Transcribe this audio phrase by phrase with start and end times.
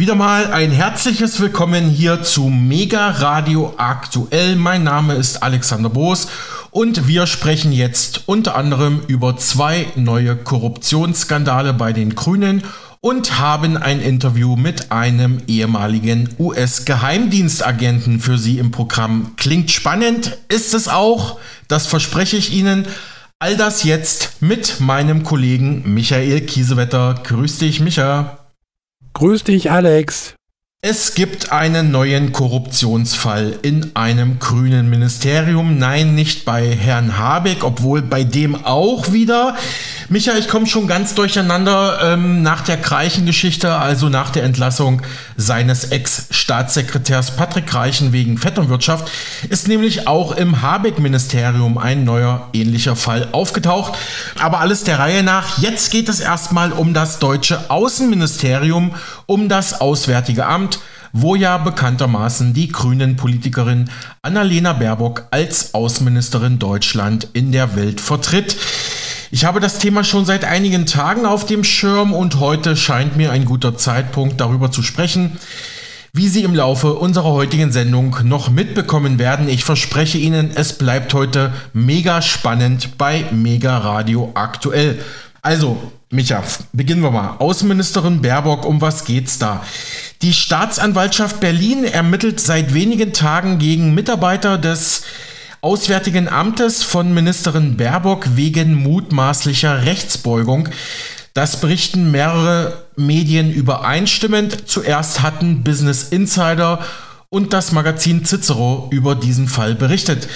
[0.00, 4.56] Wieder mal ein herzliches Willkommen hier zu Mega Radio Aktuell.
[4.56, 6.26] Mein Name ist Alexander Boos
[6.70, 12.62] und wir sprechen jetzt unter anderem über zwei neue Korruptionsskandale bei den Grünen
[13.02, 19.34] und haben ein Interview mit einem ehemaligen US-Geheimdienstagenten für Sie im Programm.
[19.36, 21.38] Klingt spannend, ist es auch,
[21.68, 22.86] das verspreche ich Ihnen.
[23.38, 27.20] All das jetzt mit meinem Kollegen Michael Kiesewetter.
[27.22, 28.39] Grüß dich, Micha.
[29.14, 30.34] Grüß dich, Alex.
[30.82, 35.76] Es gibt einen neuen Korruptionsfall in einem grünen Ministerium.
[35.76, 39.56] Nein, nicht bei Herrn Habeck, obwohl bei dem auch wieder.
[40.12, 45.02] Micha, ich komme schon ganz durcheinander ähm, nach der Greichen-Geschichte, also nach der Entlassung
[45.36, 49.10] seines Ex-Staatssekretärs Patrick Reichen wegen Vetternwirtschaft,
[49.48, 53.96] ist nämlich auch im Habeck-Ministerium ein neuer ähnlicher Fall aufgetaucht.
[54.40, 55.58] Aber alles der Reihe nach.
[55.58, 60.80] Jetzt geht es erstmal um das deutsche Außenministerium, um das Auswärtige Amt Amt,
[61.12, 63.88] wo ja bekanntermaßen die grünen Politikerin
[64.20, 68.56] Annalena Baerbock als Außenministerin Deutschland in der Welt vertritt.
[69.32, 73.30] Ich habe das Thema schon seit einigen Tagen auf dem Schirm und heute scheint mir
[73.30, 75.38] ein guter Zeitpunkt darüber zu sprechen.
[76.12, 81.14] Wie Sie im Laufe unserer heutigen Sendung noch mitbekommen werden, ich verspreche Ihnen, es bleibt
[81.14, 84.98] heute mega spannend bei Mega Radio aktuell.
[85.42, 86.42] Also, Micha,
[86.72, 87.36] beginnen wir mal.
[87.38, 89.62] Außenministerin Baerbock, um was geht's da?
[90.22, 95.04] Die Staatsanwaltschaft Berlin ermittelt seit wenigen Tagen gegen Mitarbeiter des
[95.62, 100.70] Auswärtigen Amtes von Ministerin Baerbock wegen mutmaßlicher Rechtsbeugung.
[101.34, 104.70] Das berichten mehrere Medien übereinstimmend.
[104.70, 106.78] Zuerst hatten Business Insider
[107.28, 110.28] und das Magazin Cicero über diesen Fall berichtet.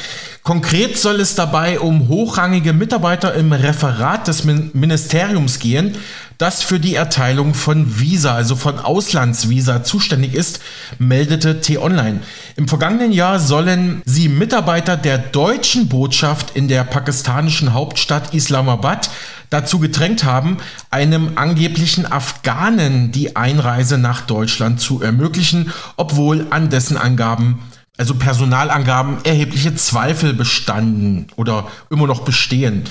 [0.45, 5.97] Konkret soll es dabei um hochrangige Mitarbeiter im Referat des Ministeriums gehen,
[6.37, 10.61] das für die Erteilung von Visa, also von Auslandsvisa zuständig ist,
[10.98, 12.20] meldete T-Online.
[12.56, 19.09] Im vergangenen Jahr sollen sie Mitarbeiter der deutschen Botschaft in der pakistanischen Hauptstadt Islamabad
[19.49, 20.59] dazu gedrängt haben,
[20.91, 27.60] einem angeblichen Afghanen die Einreise nach Deutschland zu ermöglichen, obwohl an dessen Angaben
[27.97, 32.82] also Personalangaben erhebliche Zweifel bestanden oder immer noch bestehen.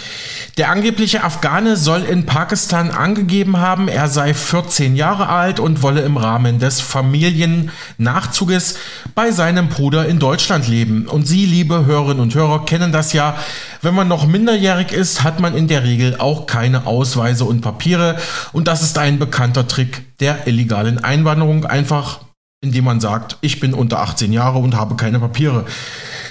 [0.57, 6.03] Der angebliche Afghane soll in Pakistan angegeben haben, er sei 14 Jahre alt und wolle
[6.03, 8.75] im Rahmen des Familiennachzuges
[9.13, 11.05] bei seinem Bruder in Deutschland leben.
[11.09, 13.35] Und Sie, liebe Hörerinnen und Hörer, kennen das ja.
[13.81, 18.15] Wenn man noch minderjährig ist, hat man in der Regel auch keine Ausweise und Papiere.
[18.53, 21.65] Und das ist ein bekannter Trick der illegalen Einwanderung.
[21.65, 22.21] Einfach
[22.63, 25.65] indem man sagt, ich bin unter 18 Jahre und habe keine Papiere.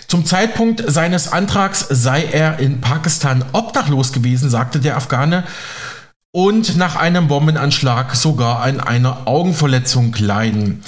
[0.08, 5.44] Zum Zeitpunkt seines Antrags sei er in Pakistan obdachlos gewesen, sagte der Afghane,
[6.32, 10.82] und nach einem Bombenanschlag sogar an einer Augenverletzung leiden.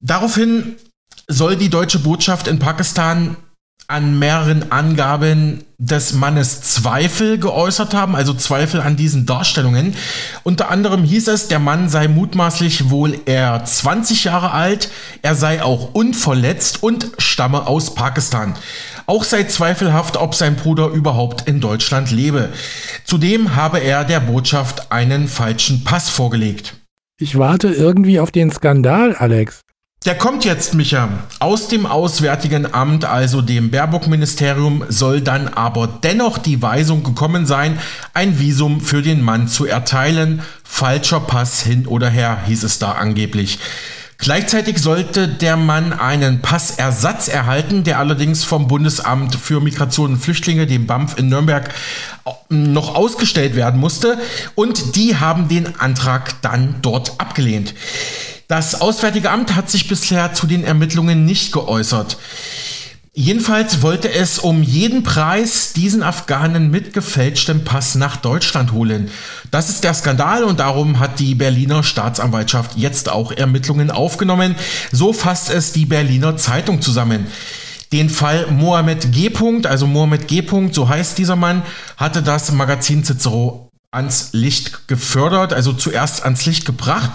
[0.00, 0.76] Daraufhin
[1.28, 3.36] soll die deutsche Botschaft in Pakistan
[3.86, 9.94] an mehreren Angaben des Mannes Zweifel geäußert haben, also Zweifel an diesen Darstellungen.
[10.42, 14.90] Unter anderem hieß es, der Mann sei mutmaßlich wohl eher 20 Jahre alt,
[15.22, 18.54] er sei auch unverletzt und stamme aus Pakistan.
[19.06, 22.48] Auch sei zweifelhaft, ob sein Bruder überhaupt in Deutschland lebe.
[23.04, 26.74] Zudem habe er der Botschaft einen falschen Pass vorgelegt.
[27.20, 29.63] Ich warte irgendwie auf den Skandal, Alex.
[30.04, 31.08] Der kommt jetzt, Micha.
[31.38, 37.78] Aus dem Auswärtigen Amt, also dem Baerbock-Ministerium, soll dann aber dennoch die Weisung gekommen sein,
[38.12, 40.42] ein Visum für den Mann zu erteilen.
[40.62, 43.58] Falscher Pass hin oder her, hieß es da angeblich.
[44.18, 50.66] Gleichzeitig sollte der Mann einen Passersatz erhalten, der allerdings vom Bundesamt für Migration und Flüchtlinge,
[50.66, 51.70] dem BAMF in Nürnberg,
[52.50, 54.18] noch ausgestellt werden musste.
[54.54, 57.72] Und die haben den Antrag dann dort abgelehnt.
[58.48, 62.18] Das Auswärtige Amt hat sich bisher zu den Ermittlungen nicht geäußert.
[63.16, 69.08] Jedenfalls wollte es um jeden Preis diesen Afghanen mit gefälschtem Pass nach Deutschland holen.
[69.52, 74.56] Das ist der Skandal und darum hat die Berliner Staatsanwaltschaft jetzt auch Ermittlungen aufgenommen.
[74.90, 77.28] So fasst es die Berliner Zeitung zusammen.
[77.92, 79.30] Den Fall Mohammed G.
[79.62, 80.44] also Mohammed G.
[80.72, 81.62] so heißt dieser Mann,
[81.96, 83.63] hatte das Magazin Cicero
[83.94, 87.10] ans Licht gefördert, also zuerst ans Licht gebracht.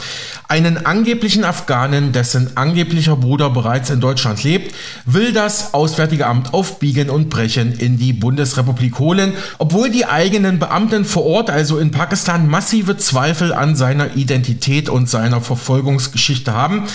[0.48, 4.74] Einen angeblichen Afghanen, dessen angeblicher Bruder bereits in Deutschland lebt,
[5.06, 10.60] will das Auswärtige Amt auf Biegen und Brechen in die Bundesrepublik holen, obwohl die eigenen
[10.60, 16.88] Beamten vor Ort, also in Pakistan, massive Zweifel an seiner Identität und seiner Verfolgungsgeschichte haben.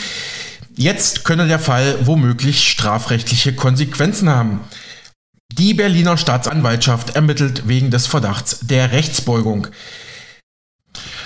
[0.76, 4.60] Jetzt könne der Fall womöglich strafrechtliche Konsequenzen haben.
[5.52, 9.68] Die Berliner Staatsanwaltschaft ermittelt wegen des Verdachts der Rechtsbeugung.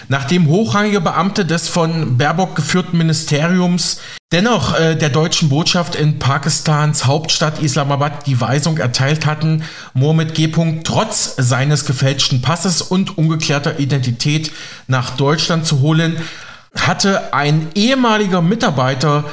[0.08, 4.00] nachdem hochrangige Beamte des von Baerbock geführten Ministeriums
[4.32, 10.50] dennoch äh, der deutschen Botschaft in Pakistans Hauptstadt Islamabad die Weisung erteilt hatten, Mohammed G.
[10.84, 14.52] trotz seines gefälschten Passes und ungeklärter Identität
[14.86, 16.16] nach Deutschland zu holen,
[16.74, 19.24] hatte ein ehemaliger Mitarbeiter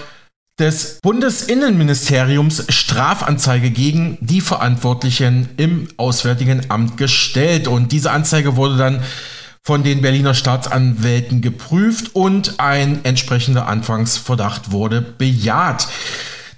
[0.59, 7.67] des Bundesinnenministeriums Strafanzeige gegen die Verantwortlichen im Auswärtigen Amt gestellt.
[7.67, 9.03] Und diese Anzeige wurde dann
[9.61, 15.87] von den Berliner Staatsanwälten geprüft und ein entsprechender Anfangsverdacht wurde bejaht.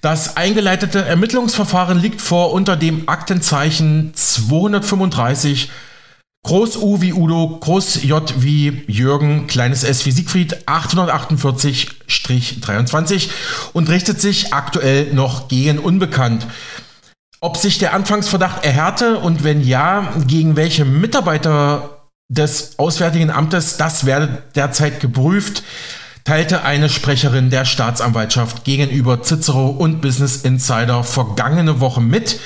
[0.02, 5.72] Das eingeleitete Ermittlungsverfahren liegt vor unter dem Aktenzeichen 235
[6.48, 13.28] Groß U wie Udo, Groß J wie Jürgen, kleines S wie Siegfried 848-23
[13.74, 16.48] und richtet sich aktuell noch gegen Unbekannt.
[17.42, 24.06] Ob sich der Anfangsverdacht erhärte und wenn ja, gegen welche Mitarbeiter des Auswärtigen Amtes, das
[24.06, 25.64] werde derzeit geprüft,
[26.24, 32.40] teilte eine Sprecherin der Staatsanwaltschaft gegenüber Cicero und Business Insider vergangene Woche mit.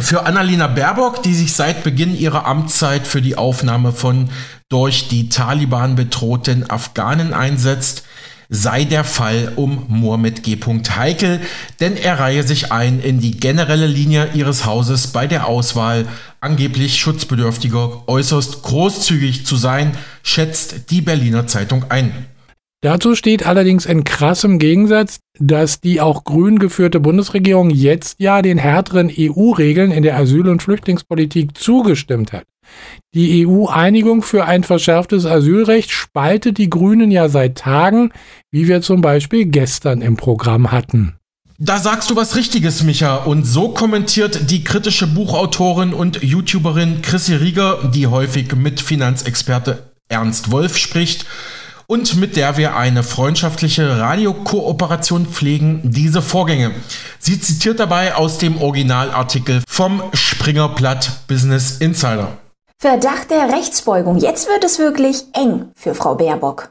[0.00, 4.30] Für Annalena Baerbock, die sich seit Beginn ihrer Amtszeit für die Aufnahme von
[4.68, 8.04] durch die Taliban bedrohten Afghanen einsetzt,
[8.48, 10.58] sei der Fall um Mohammed G.
[10.96, 11.40] heikel,
[11.80, 16.06] denn er reihe sich ein in die generelle Linie ihres Hauses bei der Auswahl
[16.40, 22.26] angeblich schutzbedürftiger äußerst großzügig zu sein, schätzt die Berliner Zeitung ein.
[22.84, 28.58] Dazu steht allerdings in krassem Gegensatz, dass die auch grün geführte Bundesregierung jetzt ja den
[28.58, 32.44] härteren EU-Regeln in der Asyl- und Flüchtlingspolitik zugestimmt hat.
[33.14, 38.12] Die EU-Einigung für ein verschärftes Asylrecht spaltet die Grünen ja seit Tagen,
[38.50, 41.14] wie wir zum Beispiel gestern im Programm hatten.
[41.58, 43.16] Da sagst du was Richtiges, Micha.
[43.16, 50.50] Und so kommentiert die kritische Buchautorin und YouTuberin Chrissy Rieger, die häufig mit Finanzexperte Ernst
[50.50, 51.24] Wolf spricht,
[51.86, 56.72] und mit der wir eine freundschaftliche Radiokooperation pflegen, diese Vorgänge.
[57.18, 62.38] Sie zitiert dabei aus dem Originalartikel vom Springerblatt Business Insider.
[62.80, 64.18] Verdacht der Rechtsbeugung.
[64.18, 66.68] Jetzt wird es wirklich eng für Frau Baerbock.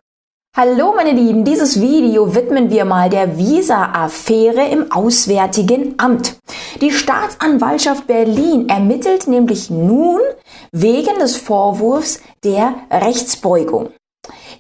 [0.55, 6.37] Hallo meine Lieben, dieses Video widmen wir mal der Visa-Affäre im Auswärtigen Amt.
[6.79, 10.19] Die Staatsanwaltschaft Berlin ermittelt nämlich nun
[10.71, 13.89] wegen des Vorwurfs der Rechtsbeugung.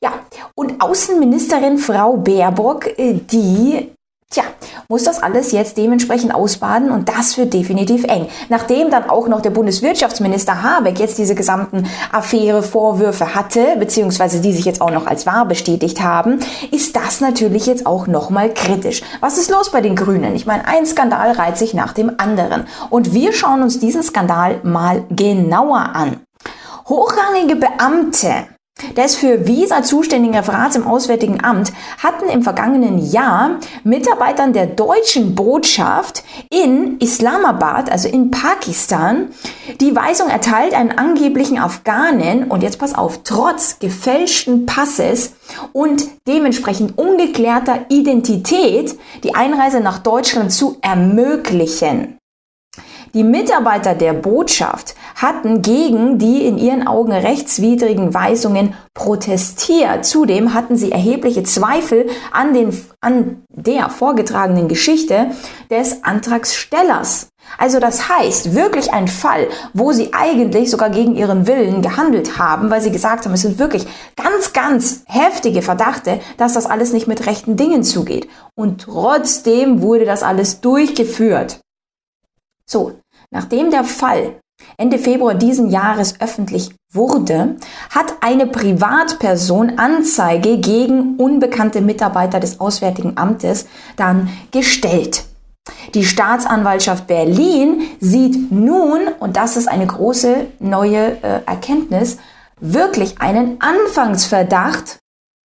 [0.01, 0.13] Ja,
[0.55, 3.93] und Außenministerin Frau Baerbock, äh, die
[4.33, 4.45] Tja,
[4.87, 8.25] muss das alles jetzt dementsprechend ausbaden und das wird definitiv eng.
[8.49, 14.51] Nachdem dann auch noch der Bundeswirtschaftsminister Habeck jetzt diese gesamten Affäre, Vorwürfe hatte, beziehungsweise die
[14.51, 16.39] sich jetzt auch noch als wahr bestätigt haben,
[16.71, 19.03] ist das natürlich jetzt auch nochmal kritisch.
[19.19, 20.33] Was ist los bei den Grünen?
[20.33, 22.65] Ich meine, ein Skandal reiht sich nach dem anderen.
[22.89, 26.21] Und wir schauen uns diesen Skandal mal genauer an.
[26.89, 28.47] Hochrangige Beamte
[28.95, 31.71] des für Visa zuständigen Referats im Auswärtigen Amt
[32.01, 39.29] hatten im vergangenen Jahr Mitarbeitern der deutschen Botschaft in Islamabad, also in Pakistan,
[39.79, 45.33] die Weisung erteilt, einen angeblichen Afghanen, und jetzt pass auf, trotz gefälschten Passes
[45.71, 52.17] und dementsprechend ungeklärter Identität die Einreise nach Deutschland zu ermöglichen.
[53.15, 60.03] Die Mitarbeiter der Botschaft hatten gegen die in ihren Augen rechtswidrigen Weisungen protestiert.
[60.03, 65.27] Zudem hatten sie erhebliche Zweifel an, den, an der vorgetragenen Geschichte
[65.69, 67.27] des Antragstellers.
[67.59, 72.71] Also das heißt, wirklich ein Fall, wo sie eigentlich sogar gegen ihren Willen gehandelt haben,
[72.71, 73.85] weil sie gesagt haben, es sind wirklich
[74.15, 78.27] ganz, ganz heftige Verdachte, dass das alles nicht mit rechten Dingen zugeht.
[78.55, 81.59] Und trotzdem wurde das alles durchgeführt.
[82.65, 82.93] So,
[83.33, 84.35] Nachdem der Fall
[84.77, 87.57] Ende Februar diesen Jahres öffentlich wurde,
[87.89, 95.25] hat eine Privatperson Anzeige gegen unbekannte Mitarbeiter des Auswärtigen Amtes dann gestellt.
[95.95, 102.17] Die Staatsanwaltschaft Berlin sieht nun, und das ist eine große neue äh, Erkenntnis,
[102.59, 104.99] wirklich einen Anfangsverdacht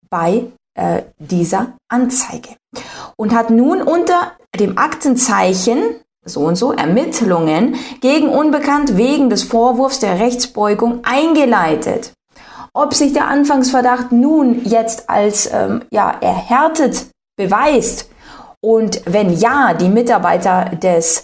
[0.10, 0.46] bei
[0.76, 2.50] äh, dieser Anzeige
[3.18, 5.82] und hat nun unter dem Aktenzeichen
[6.26, 12.14] so und so Ermittlungen gegen Unbekannt wegen des Vorwurfs der Rechtsbeugung eingeleitet.
[12.74, 18.10] Ob sich der Anfangsverdacht nun jetzt als ähm, ja, erhärtet beweist
[18.62, 21.24] und wenn ja, die Mitarbeiter des,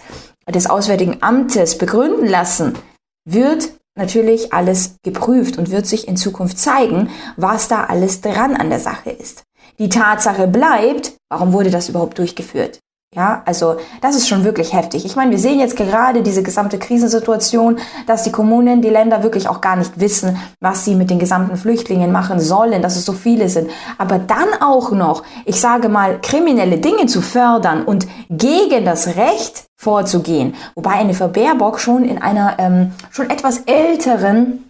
[0.49, 2.77] des Auswärtigen Amtes begründen lassen,
[3.25, 8.69] wird natürlich alles geprüft und wird sich in Zukunft zeigen, was da alles dran an
[8.69, 9.43] der Sache ist.
[9.79, 12.79] Die Tatsache bleibt, warum wurde das überhaupt durchgeführt?
[13.15, 15.05] Ja, also das ist schon wirklich heftig.
[15.05, 19.47] Ich meine, wir sehen jetzt gerade diese gesamte Krisensituation, dass die Kommunen, die Länder wirklich
[19.47, 23.13] auch gar nicht wissen, was sie mit den gesamten Flüchtlingen machen sollen, dass es so
[23.13, 23.71] viele sind.
[23.97, 29.67] Aber dann auch noch, ich sage mal, kriminelle Dinge zu fördern und gegen das Recht
[29.77, 30.55] vorzugehen.
[30.75, 34.66] Wobei eine Frau Baerbock schon in einer ähm, schon etwas älteren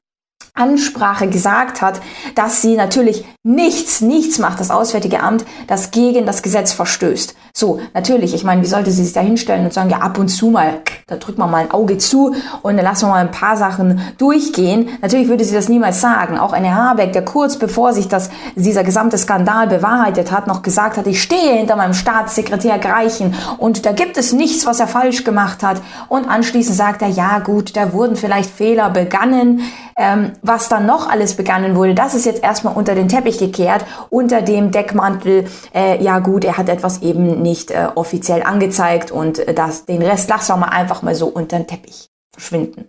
[0.58, 2.02] Ansprache gesagt hat,
[2.36, 7.36] dass sie natürlich nichts, nichts macht, das Auswärtige Amt, das gegen das Gesetz verstößt.
[7.54, 10.28] So, natürlich, ich meine, wie sollte sie sich da hinstellen und sagen, ja, ab und
[10.28, 13.32] zu mal, da drückt man mal ein Auge zu und dann lassen wir mal ein
[13.32, 14.90] paar Sachen durchgehen.
[15.02, 16.38] Natürlich würde sie das niemals sagen.
[16.38, 20.98] Auch eine Habeck, der kurz bevor sich das, dieser gesamte Skandal bewahrheitet hat, noch gesagt
[20.98, 25.24] hat, ich stehe hinter meinem Staatssekretär Greichen und da gibt es nichts, was er falsch
[25.24, 25.82] gemacht hat.
[26.10, 29.62] Und anschließend sagt er, ja gut, da wurden vielleicht Fehler begangen.
[29.98, 33.86] Ähm, was dann noch alles begangen wurde, das ist jetzt erstmal unter den Teppich gekehrt,
[34.10, 39.40] unter dem Deckmantel, äh, ja gut, er hat etwas eben nicht äh, offiziell angezeigt und
[39.40, 42.88] äh, das, den Rest lassen wir einfach mal so unter den Teppich verschwinden.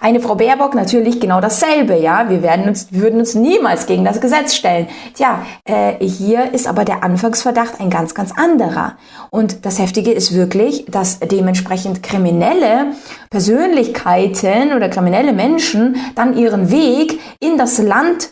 [0.00, 2.28] Eine Frau Baerbock natürlich genau dasselbe, ja.
[2.28, 4.88] Wir werden uns, würden uns niemals gegen das Gesetz stellen.
[5.14, 8.96] Tja, äh, hier ist aber der Anfangsverdacht ein ganz, ganz anderer.
[9.30, 12.92] Und das Heftige ist wirklich, dass dementsprechend kriminelle
[13.30, 18.30] Persönlichkeiten oder kriminelle Menschen dann ihren Weg in das Land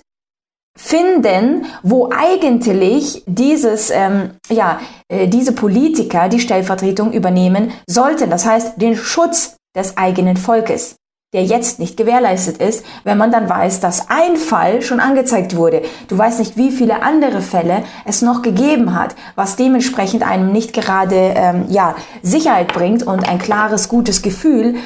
[0.77, 8.29] finden, wo eigentlich dieses, ähm, ja, äh, diese Politiker die Stellvertretung übernehmen sollten.
[8.29, 10.97] Das heißt, den Schutz des eigenen Volkes
[11.35, 15.83] der jetzt nicht gewährleistet ist, wenn man dann weiß, dass ein Fall schon angezeigt wurde.
[16.09, 20.73] Du weißt nicht, wie viele andere Fälle es noch gegeben hat, was dementsprechend einem nicht
[20.73, 24.77] gerade ähm, ja, Sicherheit bringt und ein klares, gutes Gefühl,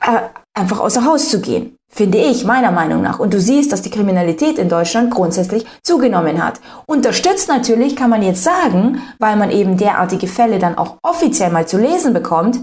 [0.00, 0.20] äh,
[0.54, 1.76] einfach außer Haus zu gehen.
[1.92, 3.20] Finde ich, meiner Meinung nach.
[3.20, 6.60] Und du siehst, dass die Kriminalität in Deutschland grundsätzlich zugenommen hat.
[6.86, 11.68] Unterstützt natürlich kann man jetzt sagen, weil man eben derartige Fälle dann auch offiziell mal
[11.68, 12.58] zu lesen bekommt,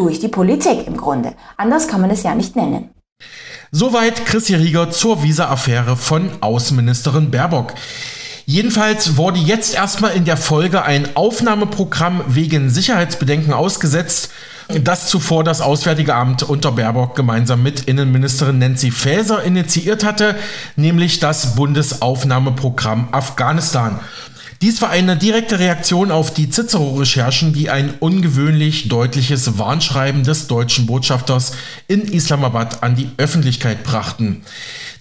[0.00, 1.34] durch die Politik im Grunde.
[1.58, 2.88] Anders kann man es ja nicht nennen.
[3.70, 7.74] Soweit Chrissy Rieger zur Visa-Affäre von Außenministerin Baerbock.
[8.46, 14.30] Jedenfalls wurde jetzt erstmal in der Folge ein Aufnahmeprogramm wegen Sicherheitsbedenken ausgesetzt,
[14.82, 20.34] das zuvor das Auswärtige Amt unter Baerbock gemeinsam mit Innenministerin Nancy Faeser initiiert hatte,
[20.76, 24.00] nämlich das Bundesaufnahmeprogramm Afghanistan.
[24.62, 30.84] Dies war eine direkte Reaktion auf die Cicero-Recherchen, die ein ungewöhnlich deutliches Warnschreiben des deutschen
[30.84, 31.52] Botschafters
[31.88, 34.42] in Islamabad an die Öffentlichkeit brachten.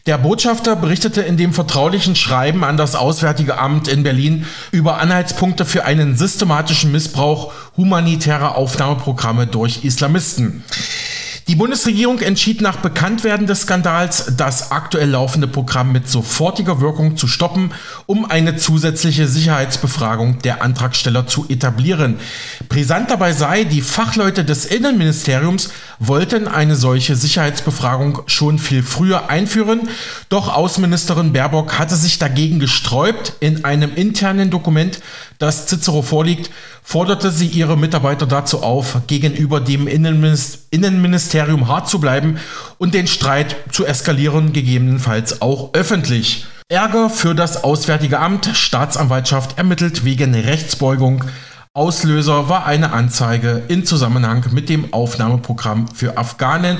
[0.05, 5.65] Der Botschafter berichtete in dem vertraulichen Schreiben an das Auswärtige Amt in Berlin über Anhaltspunkte
[5.65, 10.63] für einen systematischen Missbrauch humanitärer Aufnahmeprogramme durch Islamisten.
[11.49, 17.27] Die Bundesregierung entschied nach Bekanntwerden des Skandals, das aktuell laufende Programm mit sofortiger Wirkung zu
[17.27, 17.71] stoppen,
[18.05, 22.19] um eine zusätzliche Sicherheitsbefragung der Antragsteller zu etablieren.
[22.69, 29.89] Brisant dabei sei, die Fachleute des Innenministeriums wollten eine solche Sicherheitsbefragung schon viel früher einführen,
[30.29, 33.33] doch Außenministerin Baerbock hatte sich dagegen gesträubt.
[33.41, 35.01] In einem internen Dokument,
[35.37, 36.49] das Cicero vorliegt,
[36.81, 42.39] forderte sie ihre Mitarbeiter dazu auf, gegenüber dem Innenministerium hart zu bleiben
[42.77, 46.45] und den Streit zu eskalieren, gegebenenfalls auch öffentlich.
[46.71, 51.25] Ärger für das Auswärtige Amt, Staatsanwaltschaft ermittelt wegen Rechtsbeugung
[51.75, 56.79] Auslöser war eine Anzeige in Zusammenhang mit dem Aufnahmeprogramm für Afghanen.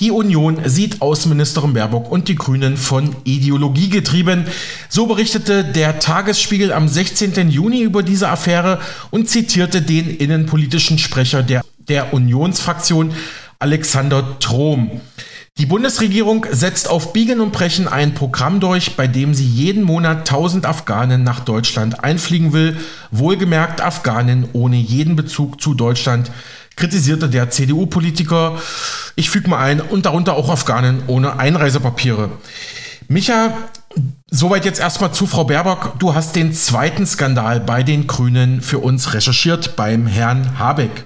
[0.00, 4.46] Die Union sieht Außenministerin Baerbock und die Grünen von Ideologie getrieben.
[4.88, 7.50] So berichtete der Tagesspiegel am 16.
[7.50, 8.80] Juni über diese Affäre
[9.10, 13.12] und zitierte den innenpolitischen Sprecher der, der Unionsfraktion
[13.58, 15.02] Alexander Trom.
[15.60, 20.20] Die Bundesregierung setzt auf Biegen und Brechen ein Programm durch, bei dem sie jeden Monat
[20.20, 22.78] 1000 Afghanen nach Deutschland einfliegen will.
[23.10, 26.30] Wohlgemerkt Afghanen ohne jeden Bezug zu Deutschland,
[26.76, 28.58] kritisierte der CDU-Politiker.
[29.16, 32.30] Ich füge mal ein, und darunter auch Afghanen ohne Einreisepapiere.
[33.08, 33.52] Micha,
[34.30, 35.98] soweit jetzt erstmal zu Frau Baerbock.
[35.98, 41.04] Du hast den zweiten Skandal bei den Grünen für uns recherchiert beim Herrn Habeck.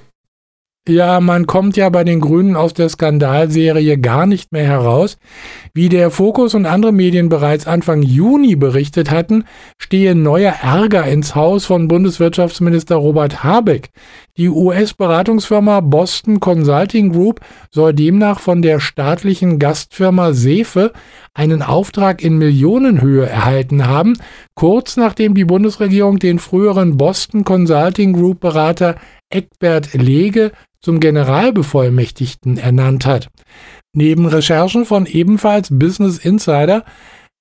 [0.86, 5.16] Ja, man kommt ja bei den Grünen aus der Skandalserie gar nicht mehr heraus.
[5.72, 9.44] Wie der Fokus und andere Medien bereits Anfang Juni berichtet hatten,
[9.78, 13.92] stehe neuer Ärger ins Haus von Bundeswirtschaftsminister Robert Habeck.
[14.36, 20.92] Die US-Beratungsfirma Boston Consulting Group soll demnach von der staatlichen Gastfirma Sefe
[21.32, 24.18] einen Auftrag in Millionenhöhe erhalten haben,
[24.54, 28.96] kurz nachdem die Bundesregierung den früheren Boston Consulting Group Berater
[29.30, 30.52] Eckbert Lege
[30.84, 33.28] zum Generalbevollmächtigten ernannt hat.
[33.96, 36.84] Neben Recherchen von ebenfalls Business Insider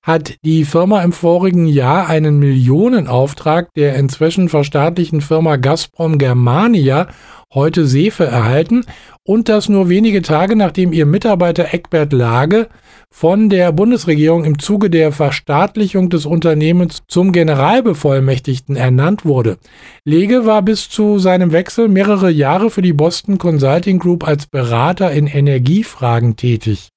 [0.02, 7.08] hat die Firma im vorigen Jahr einen Millionenauftrag der inzwischen verstaatlichten Firma Gazprom Germania,
[7.52, 8.84] heute Sefe, erhalten
[9.22, 12.68] und das nur wenige Tage nachdem ihr Mitarbeiter Eckbert Lage
[13.16, 19.58] von der Bundesregierung im Zuge der Verstaatlichung des Unternehmens zum Generalbevollmächtigten ernannt wurde.
[20.04, 25.12] Lege war bis zu seinem Wechsel mehrere Jahre für die Boston Consulting Group als Berater
[25.12, 26.88] in Energiefragen tätig.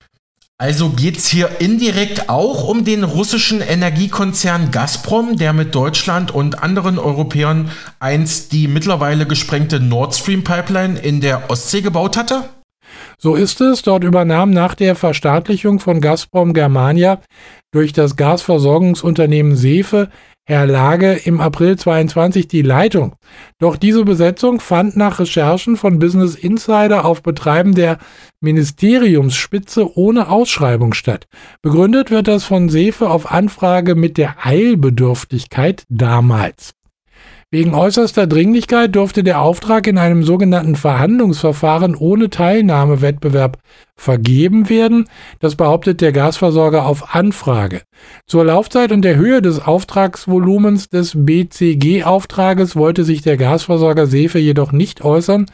[0.57, 6.63] Also geht es hier indirekt auch um den russischen Energiekonzern Gazprom, der mit Deutschland und
[6.63, 7.69] anderen Europäern
[7.99, 12.49] einst die mittlerweile gesprengte Nord Stream Pipeline in der Ostsee gebaut hatte?
[13.17, 13.81] So ist es.
[13.81, 17.21] Dort übernahm nach der Verstaatlichung von Gazprom Germania
[17.71, 20.09] durch das Gasversorgungsunternehmen Sefe
[20.49, 23.15] Herr Lage im April 22 die Leitung.
[23.59, 27.97] Doch diese Besetzung fand nach Recherchen von Business Insider auf Betreiben der
[28.39, 31.27] Ministeriumsspitze ohne Ausschreibung statt.
[31.61, 36.76] Begründet wird das von Sefe auf Anfrage mit der Eilbedürftigkeit damals.
[37.49, 43.57] Wegen äußerster Dringlichkeit durfte der Auftrag in einem sogenannten Verhandlungsverfahren ohne Teilnahmewettbewerb
[43.97, 45.09] vergeben werden.
[45.39, 47.81] Das behauptet der Gasversorger auf Anfrage.
[48.27, 54.71] Zur Laufzeit und der Höhe des Auftragsvolumens des BCG-Auftrages wollte sich der Gasversorger Sefe jedoch
[54.71, 55.47] nicht äußern.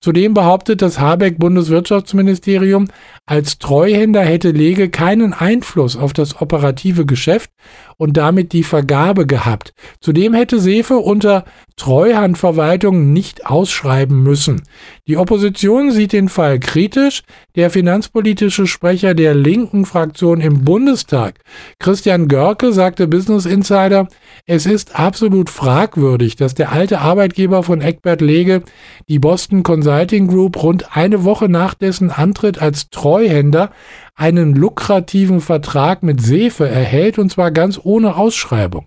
[0.00, 2.88] Zudem behauptet das Habeck-Bundeswirtschaftsministerium,
[3.24, 7.50] als Treuhänder hätte Lege keinen Einfluss auf das operative Geschäft
[7.96, 9.72] und damit die Vergabe gehabt.
[10.00, 11.44] Zudem hätte Sefe unter
[11.76, 14.62] Treuhandverwaltung nicht ausschreiben müssen.
[15.06, 17.22] Die Opposition sieht den Fall kritisch.
[17.54, 21.34] Der finanzpolitische Sprecher der linken Fraktion im Bundestag,
[21.78, 24.08] Christian Görke, sagte Business Insider,
[24.46, 28.62] es ist absolut fragwürdig, dass der alte Arbeitgeber von Eckbert Lege,
[29.08, 33.70] die Boston Consulting Group, rund eine Woche nach dessen Antritt als Treuhänder
[34.14, 38.86] einen lukrativen Vertrag mit Sefe erhält und zwar ganz ohne Ausschreibung.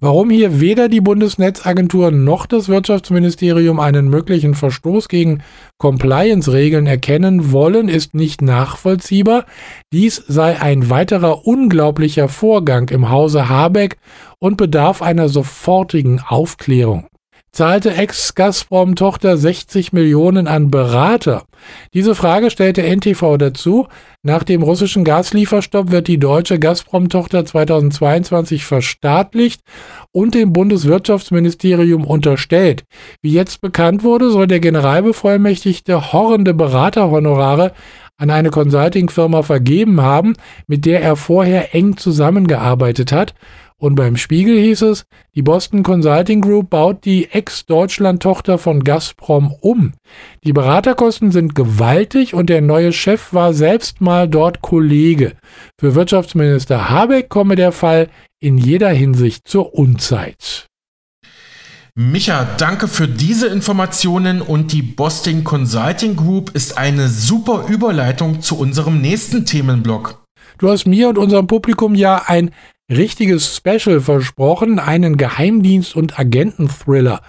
[0.00, 5.42] Warum hier weder die Bundesnetzagentur noch das Wirtschaftsministerium einen möglichen Verstoß gegen
[5.78, 9.46] Compliance-Regeln erkennen wollen, ist nicht nachvollziehbar.
[9.92, 13.98] Dies sei ein weiterer unglaublicher Vorgang im Hause Habeck
[14.38, 17.08] und bedarf einer sofortigen Aufklärung
[17.56, 21.44] zahlte Ex-Gazprom-Tochter 60 Millionen an Berater?
[21.94, 23.88] Diese Frage stellte NTV dazu.
[24.22, 29.62] Nach dem russischen Gaslieferstopp wird die deutsche Gazprom-Tochter 2022 verstaatlicht
[30.12, 32.84] und dem Bundeswirtschaftsministerium unterstellt.
[33.22, 37.72] Wie jetzt bekannt wurde, soll der Generalbevollmächtigte horrende Beraterhonorare
[38.18, 40.34] an eine Consulting-Firma vergeben haben,
[40.66, 43.34] mit der er vorher eng zusammengearbeitet hat
[43.78, 49.92] und beim Spiegel hieß es, die Boston Consulting Group baut die Ex-Deutschland-Tochter von Gazprom um.
[50.44, 55.34] Die Beraterkosten sind gewaltig und der neue Chef war selbst mal dort Kollege.
[55.78, 58.08] Für Wirtschaftsminister Habeck komme der Fall
[58.40, 60.66] in jeder Hinsicht zur Unzeit.
[61.98, 68.58] Micha, danke für diese Informationen und die Boston Consulting Group ist eine super Überleitung zu
[68.58, 70.22] unserem nächsten Themenblock.
[70.58, 72.50] Du hast mir und unserem Publikum ja ein
[72.90, 77.20] richtiges Special versprochen, einen Geheimdienst- und Agenten-Thriller.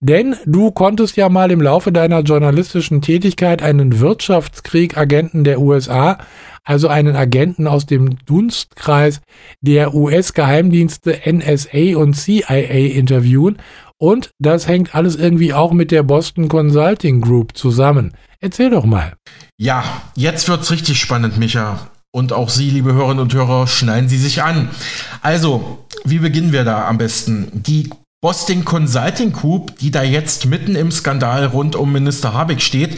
[0.00, 6.18] Denn du konntest ja mal im Laufe deiner journalistischen Tätigkeit einen Wirtschaftskrieg-Agenten der USA,
[6.64, 9.20] also einen Agenten aus dem Dunstkreis
[9.62, 12.56] der US-Geheimdienste NSA und CIA
[12.94, 13.58] interviewen.
[13.98, 18.12] Und das hängt alles irgendwie auch mit der Boston Consulting Group zusammen.
[18.40, 19.14] Erzähl doch mal.
[19.56, 21.90] Ja, jetzt wird's richtig spannend, Micha.
[22.16, 24.70] Und auch Sie, liebe Hörerinnen und Hörer, schneiden Sie sich an.
[25.20, 27.50] Also, wie beginnen wir da am besten?
[27.52, 27.90] Die
[28.22, 32.96] Boston Consulting Group, die da jetzt mitten im Skandal rund um Minister Habeck steht,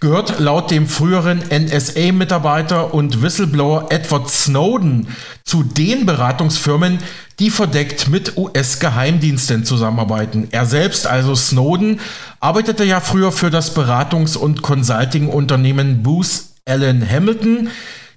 [0.00, 5.08] gehört laut dem früheren NSA-Mitarbeiter und Whistleblower Edward Snowden
[5.44, 7.00] zu den Beratungsfirmen,
[7.40, 10.48] die verdeckt mit US-Geheimdiensten zusammenarbeiten.
[10.52, 12.00] Er selbst, also Snowden,
[12.40, 17.68] arbeitete ja früher für das Beratungs- und Consulting-Unternehmen Booth Allen Hamilton,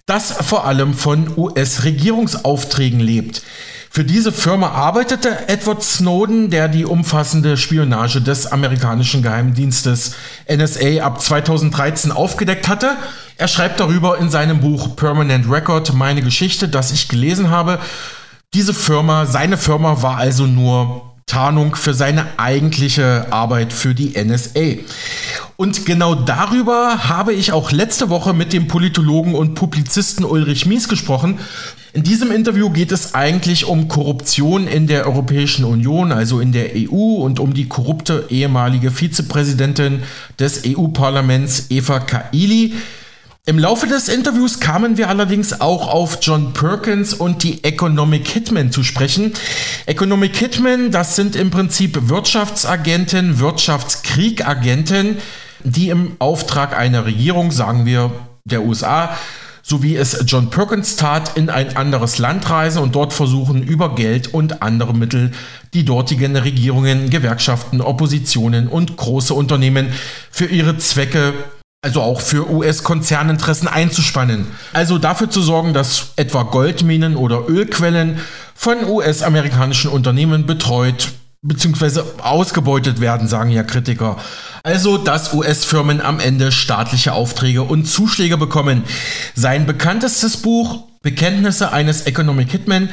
[0.08, 3.44] das vor allem von US-Regierungsaufträgen lebt.
[3.90, 10.16] Für diese Firma arbeitete Edward Snowden, der die umfassende Spionage des amerikanischen Geheimdienstes
[10.48, 12.92] NSA ab 2013 aufgedeckt hatte.
[13.38, 17.80] Er schreibt darüber in seinem Buch Permanent Record meine Geschichte, das ich gelesen habe.
[18.54, 24.82] Diese Firma, seine Firma war also nur Tarnung für seine eigentliche Arbeit für die NSA.
[25.58, 30.88] Und genau darüber habe ich auch letzte Woche mit dem Politologen und Publizisten Ulrich Mies
[30.88, 31.40] gesprochen.
[31.92, 36.72] In diesem Interview geht es eigentlich um Korruption in der Europäischen Union, also in der
[36.76, 40.04] EU und um die korrupte ehemalige Vizepräsidentin
[40.40, 42.74] des EU-Parlaments Eva Kaili.
[43.50, 48.74] Im Laufe des Interviews kamen wir allerdings auch auf John Perkins und die Economic Hitmen
[48.74, 49.32] zu sprechen.
[49.86, 55.20] Economic Hitmen, das sind im Prinzip Wirtschaftsagenten, Wirtschaftskriegagenten,
[55.64, 58.12] die im Auftrag einer Regierung, sagen wir
[58.44, 59.18] der USA,
[59.64, 63.96] so wie es John Perkins tat, in ein anderes Land reisen und dort versuchen, über
[63.96, 65.32] Geld und andere Mittel
[65.74, 69.94] die dortigen Regierungen, Gewerkschaften, Oppositionen und große Unternehmen
[70.32, 71.34] für ihre Zwecke
[71.88, 74.48] also auch für US-Konzerninteressen einzuspannen.
[74.74, 78.20] Also dafür zu sorgen, dass etwa Goldminen oder Ölquellen
[78.54, 81.10] von US-amerikanischen Unternehmen betreut
[81.44, 82.02] bzw.
[82.22, 84.18] ausgebeutet werden, sagen ja Kritiker.
[84.64, 88.84] Also, dass US-Firmen am Ende staatliche Aufträge und Zuschläge bekommen.
[89.34, 92.90] Sein bekanntestes Buch Bekenntnisse eines Economic Hitman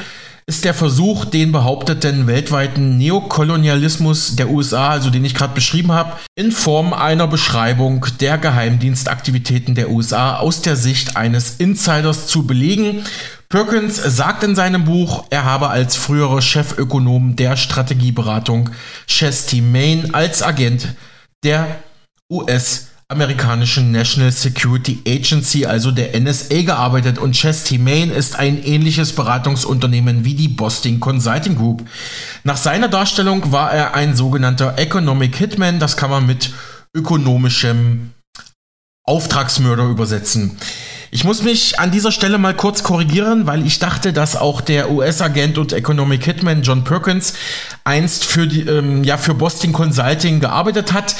[0.46, 6.18] ist der Versuch, den behaupteten weltweiten Neokolonialismus der USA, also den ich gerade beschrieben habe,
[6.34, 13.04] in Form einer Beschreibung der Geheimdienstaktivitäten der USA aus der Sicht eines Insiders zu belegen.
[13.48, 18.70] Perkins sagt in seinem Buch, er habe als früherer Chefökonom der Strategieberatung
[19.06, 20.94] Chesty Main als Agent
[21.42, 21.78] der
[22.30, 29.12] US amerikanischen National Security Agency, also der NSA, gearbeitet und Chesty Main ist ein ähnliches
[29.12, 31.86] Beratungsunternehmen wie die Boston Consulting Group.
[32.44, 36.52] Nach seiner Darstellung war er ein sogenannter Economic Hitman, das kann man mit
[36.94, 38.12] ökonomischem
[39.04, 40.56] Auftragsmörder übersetzen.
[41.14, 44.90] Ich muss mich an dieser Stelle mal kurz korrigieren, weil ich dachte, dass auch der
[44.90, 47.34] US-Agent und Economic Hitman John Perkins
[47.84, 51.14] einst für, die, ähm, ja, für Boston Consulting gearbeitet hat.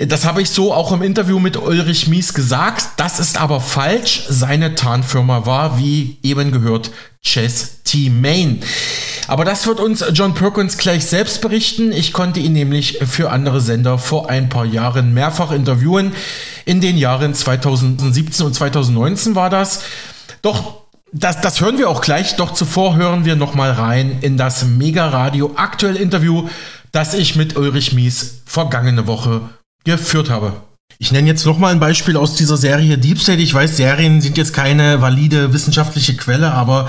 [0.00, 2.84] Das habe ich so auch im Interview mit Ulrich Mies gesagt.
[2.96, 4.24] Das ist aber falsch.
[4.28, 6.90] Seine Tarnfirma war, wie eben gehört,
[7.24, 8.10] Chess T.
[8.10, 8.62] Main.
[9.28, 11.92] Aber das wird uns John Perkins gleich selbst berichten.
[11.92, 16.12] Ich konnte ihn nämlich für andere Sender vor ein paar Jahren mehrfach interviewen.
[16.64, 19.82] In den Jahren 2017 und 2019 war das.
[20.42, 20.82] Doch
[21.12, 22.36] das, das hören wir auch gleich.
[22.36, 26.48] Doch zuvor hören wir noch mal rein in das Mega Radio Aktuell Interview,
[26.90, 29.42] das ich mit Ulrich Mies vergangene Woche
[29.84, 30.54] geführt habe.
[31.02, 33.42] Ich nenne jetzt nochmal ein Beispiel aus dieser Serie Deep State.
[33.42, 36.88] Ich weiß, Serien sind jetzt keine valide wissenschaftliche Quelle, aber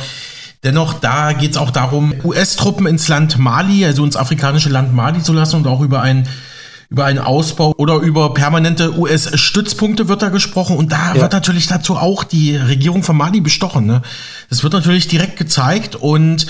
[0.63, 5.23] dennoch, da geht es auch darum, US-Truppen ins Land Mali, also ins afrikanische Land Mali
[5.23, 6.27] zu lassen und auch über ein
[6.91, 11.21] über einen Ausbau oder über permanente US-Stützpunkte wird da gesprochen und da ja.
[11.21, 13.87] wird natürlich dazu auch die Regierung von Mali bestochen.
[13.87, 14.03] Ne?
[14.51, 16.45] Das wird natürlich direkt gezeigt und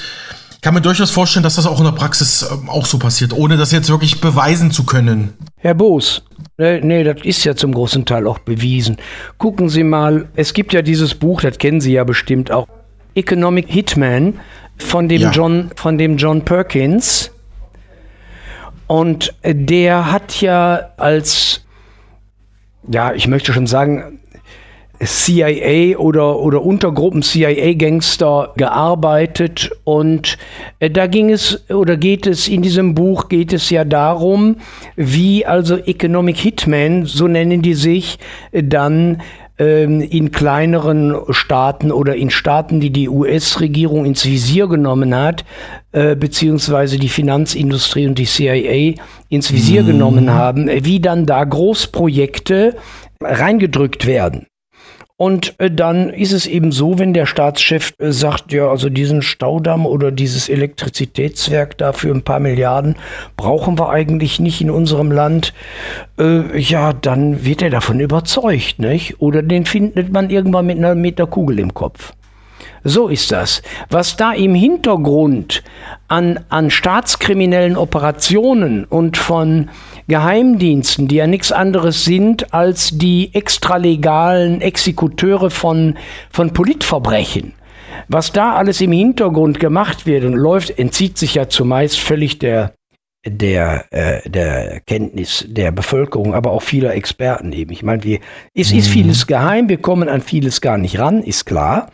[0.63, 3.57] kann mir durchaus vorstellen, dass das auch in der Praxis ähm, auch so passiert, ohne
[3.57, 5.33] das jetzt wirklich beweisen zu können.
[5.57, 6.23] Herr Boos,
[6.57, 8.97] nee, nee, das ist ja zum großen Teil auch bewiesen.
[9.37, 12.67] Gucken Sie mal, es gibt ja dieses Buch, das kennen Sie ja bestimmt auch,
[13.13, 14.39] Economic Hitman
[14.77, 15.31] von dem, ja.
[15.31, 17.29] John, von dem John Perkins.
[18.87, 21.65] Und der hat ja als,
[22.89, 24.19] ja, ich möchte schon sagen,
[25.05, 30.37] CIA oder, oder Untergruppen CIA-Gangster gearbeitet und
[30.79, 34.57] äh, da ging es oder geht es in diesem Buch geht es ja darum,
[34.95, 38.19] wie also Economic Hitmen, so nennen die sich,
[38.51, 39.21] äh, dann
[39.59, 45.45] ähm, in kleineren Staaten oder in Staaten, die die US-Regierung ins Visier genommen hat,
[45.91, 48.95] äh, beziehungsweise die Finanzindustrie und die CIA
[49.29, 49.87] ins Visier mhm.
[49.87, 52.75] genommen haben, wie dann da Großprojekte
[53.21, 54.47] reingedrückt werden.
[55.23, 59.21] Und äh, dann ist es eben so, wenn der Staatschef äh, sagt, ja, also diesen
[59.21, 62.97] Staudamm oder dieses Elektrizitätswerk da für ein paar Milliarden
[63.37, 65.53] brauchen wir eigentlich nicht in unserem Land,
[66.19, 69.21] äh, ja, dann wird er davon überzeugt, nicht?
[69.21, 72.11] Oder den findet man irgendwann mit einer Meter Kugel im Kopf.
[72.83, 73.61] So ist das.
[73.89, 75.63] Was da im Hintergrund
[76.09, 79.69] an, an staatskriminellen Operationen und von
[80.07, 85.97] Geheimdiensten, die ja nichts anderes sind als die extralegalen Exekuteure von,
[86.29, 87.53] von Politverbrechen.
[88.07, 92.73] Was da alles im Hintergrund gemacht wird und läuft, entzieht sich ja zumeist völlig der,
[93.25, 97.71] der, äh, der Kenntnis der Bevölkerung, aber auch vieler Experten eben.
[97.71, 98.19] Ich meine, wir,
[98.53, 98.79] es mhm.
[98.79, 101.91] ist vieles geheim, wir kommen an vieles gar nicht ran, ist klar.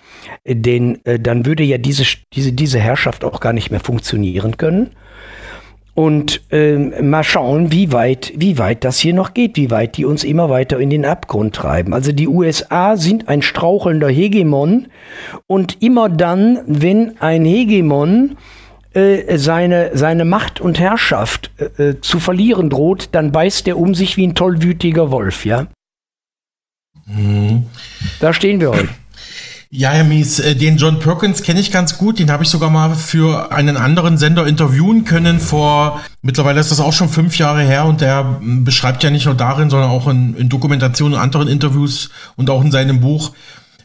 [0.48, 4.92] Denn äh, dann würde ja diese, diese, diese Herrschaft auch gar nicht mehr funktionieren können.
[6.00, 10.06] Und ähm, mal schauen, wie weit, wie weit das hier noch geht, wie weit die
[10.06, 11.94] uns immer weiter in den Abgrund treiben.
[11.94, 14.88] Also die USA sind ein strauchelnder Hegemon
[15.46, 18.38] und immer dann, wenn ein Hegemon
[18.94, 23.94] äh, seine, seine Macht und Herrschaft äh, äh, zu verlieren droht, dann beißt er um
[23.94, 25.68] sich wie ein tollwütiger Wolf, ja?
[27.08, 27.66] Mhm.
[28.22, 28.88] Da stehen wir heute.
[29.72, 32.18] Ja, Herr Mies, äh, den John Perkins kenne ich ganz gut.
[32.18, 36.80] Den habe ich sogar mal für einen anderen Sender interviewen können vor, mittlerweile ist das
[36.80, 40.36] auch schon fünf Jahre her und der beschreibt ja nicht nur darin, sondern auch in,
[40.36, 43.34] in Dokumentationen und anderen Interviews und auch in seinem Buch,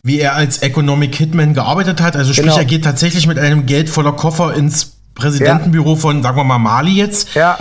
[0.02, 2.16] wie er als Economic Hitman gearbeitet hat.
[2.16, 2.56] Also sprich, genau.
[2.56, 5.96] er geht tatsächlich mit einem Geld voller Koffer ins Präsidentenbüro ja.
[5.96, 7.34] von, sagen wir mal, Mali jetzt.
[7.34, 7.58] Ja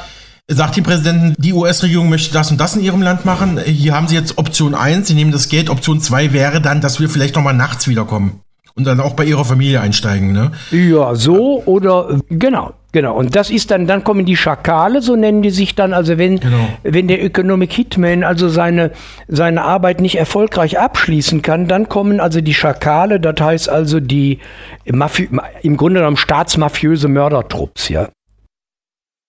[0.47, 3.59] sagt dem Präsidenten, die US-Regierung möchte das und das in ihrem Land machen.
[3.65, 5.69] Hier haben sie jetzt Option 1, sie nehmen das Geld.
[5.69, 8.41] Option 2 wäre dann, dass wir vielleicht nochmal nachts wiederkommen
[8.75, 10.51] und dann auch bei ihrer Familie einsteigen, ne?
[10.71, 12.73] Ja, so oder genau.
[12.91, 16.19] Genau, und das ist dann, dann kommen die Schakale, so nennen die sich dann, also
[16.19, 16.69] wenn, genau.
[16.83, 18.91] wenn der Economic Hitman also seine,
[19.27, 24.37] seine Arbeit nicht erfolgreich abschließen kann, dann kommen also die Schakale, das heißt also die
[24.85, 25.27] Mafi
[25.63, 28.09] im Grunde genommen staatsmafiöse Mördertrupps, ja.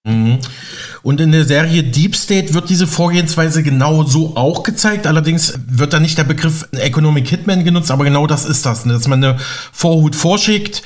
[0.07, 5.07] Und in der Serie Deep State wird diese Vorgehensweise genau so auch gezeigt.
[5.07, 8.93] Allerdings wird da nicht der Begriff Economic Hitman genutzt, aber genau das ist das, ne?
[8.93, 9.39] dass man eine
[9.73, 10.83] Vorhut vorschickt,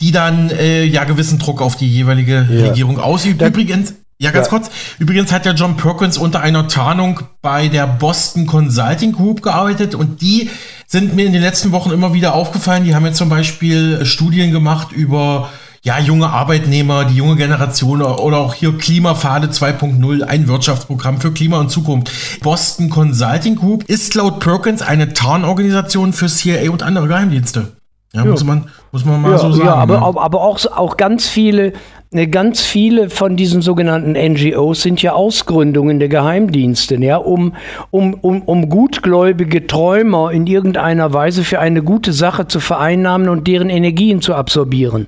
[0.00, 2.66] die dann äh, ja gewissen Druck auf die jeweilige ja.
[2.66, 3.40] Regierung ausübt.
[3.40, 4.50] Da, Übrigens, ja, ganz ja.
[4.50, 4.70] kurz.
[4.98, 10.20] Übrigens hat ja John Perkins unter einer Tarnung bei der Boston Consulting Group gearbeitet und
[10.20, 10.50] die
[10.86, 12.84] sind mir in den letzten Wochen immer wieder aufgefallen.
[12.84, 15.50] Die haben jetzt zum Beispiel Studien gemacht über
[15.84, 21.58] ja, junge Arbeitnehmer, die junge Generation oder auch hier Klimapfade 2.0, ein Wirtschaftsprogramm für Klima
[21.58, 22.40] und Zukunft.
[22.40, 27.72] Boston Consulting Group ist laut Perkins eine Tarnorganisation für CIA und andere Geheimdienste.
[28.14, 28.30] Ja, ja.
[28.30, 29.66] Muss, man, muss man mal ja, so sagen.
[29.66, 30.06] Ja, aber, ne?
[30.06, 31.72] aber auch, auch ganz viele
[32.12, 37.54] ne, ganz viele von diesen sogenannten NGOs sind ja Ausgründungen der Geheimdienste, ja, um,
[37.90, 43.48] um, um, um gutgläubige Träumer in irgendeiner Weise für eine gute Sache zu vereinnahmen und
[43.48, 45.06] deren Energien zu absorbieren.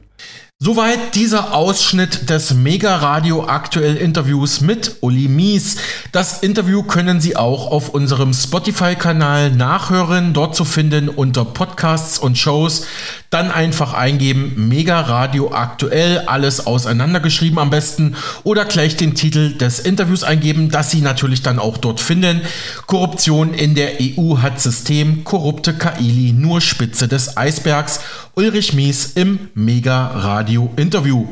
[0.64, 5.76] Soweit dieser Ausschnitt des Mega Radio aktuell Interviews mit Uli Mies.
[6.10, 12.38] Das Interview können Sie auch auf unserem Spotify-Kanal nachhören, dort zu finden unter Podcasts und
[12.38, 12.86] Shows.
[13.28, 19.80] Dann einfach eingeben Mega Radio aktuell, alles auseinandergeschrieben am besten oder gleich den Titel des
[19.80, 22.40] Interviews eingeben, das Sie natürlich dann auch dort finden.
[22.86, 28.00] Korruption in der EU hat System, korrupte Kaili nur Spitze des Eisbergs.
[28.36, 30.06] Ulrich Mies im Mega
[30.54, 31.26] Radio Interview.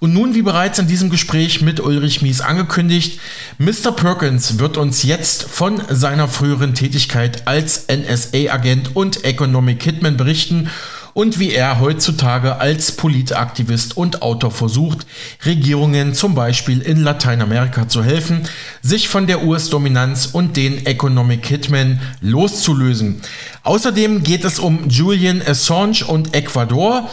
[0.00, 3.18] Und nun, wie bereits in diesem Gespräch mit Ulrich Mies angekündigt,
[3.56, 3.90] Mr.
[3.90, 10.68] Perkins wird uns jetzt von seiner früheren Tätigkeit als NSA-Agent und Economic Hitman berichten
[11.18, 15.04] und wie er heutzutage als Politaktivist und Autor versucht,
[15.44, 18.42] Regierungen zum Beispiel in Lateinamerika zu helfen,
[18.82, 23.20] sich von der US-Dominanz und den Economic Hitmen loszulösen.
[23.64, 27.10] Außerdem geht es um Julian Assange und Ecuador.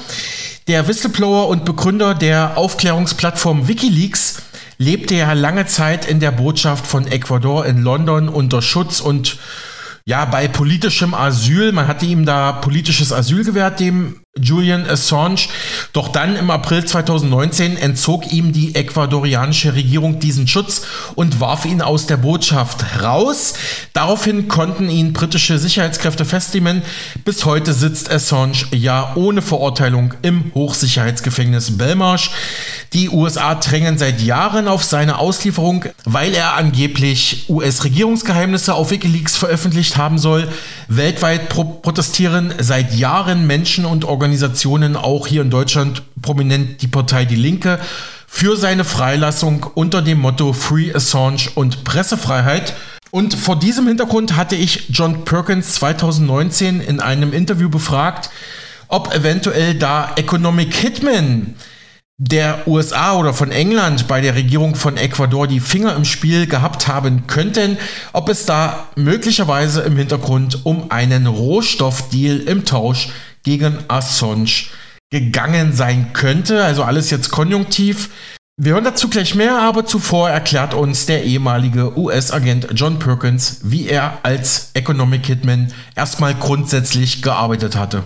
[0.67, 4.41] Der Whistleblower und Begründer der Aufklärungsplattform Wikileaks
[4.79, 9.37] lebte ja lange Zeit in der Botschaft von Ecuador in London unter Schutz und
[10.05, 15.47] ja, bei politischem Asyl, man hatte ihm da politisches Asyl gewährt, dem Julian Assange.
[15.93, 20.81] Doch dann im April 2019 entzog ihm die ecuadorianische Regierung diesen Schutz
[21.15, 23.53] und warf ihn aus der Botschaft raus.
[23.93, 26.81] Daraufhin konnten ihn britische Sicherheitskräfte festnehmen.
[27.23, 32.31] Bis heute sitzt Assange ja ohne Verurteilung im Hochsicherheitsgefängnis Belmarsh.
[32.91, 39.95] Die USA drängen seit Jahren auf seine Auslieferung, weil er angeblich US-Regierungsgeheimnisse auf Wikileaks veröffentlicht
[39.95, 40.49] haben soll.
[40.87, 47.25] Weltweit pro protestieren seit Jahren Menschen und Organisationen auch hier in Deutschland prominent die Partei
[47.25, 47.79] Die Linke,
[48.27, 52.73] für seine Freilassung unter dem Motto Free Assange und Pressefreiheit.
[53.09, 58.29] Und vor diesem Hintergrund hatte ich John Perkins 2019 in einem Interview befragt,
[58.89, 61.55] ob eventuell da Economic Hitman
[62.17, 66.87] der USA oder von England bei der Regierung von Ecuador die Finger im Spiel gehabt
[66.87, 67.77] haben könnten,
[68.13, 73.09] ob es da möglicherweise im Hintergrund um einen Rohstoffdeal im Tausch
[73.43, 74.67] gegen Assange
[75.11, 76.63] gegangen sein könnte.
[76.63, 78.09] Also alles jetzt konjunktiv.
[78.57, 83.89] Wir hören dazu gleich mehr, aber zuvor erklärt uns der ehemalige US-Agent John Perkins, wie
[83.89, 88.03] er als Economic Hitman erstmal grundsätzlich gearbeitet hatte.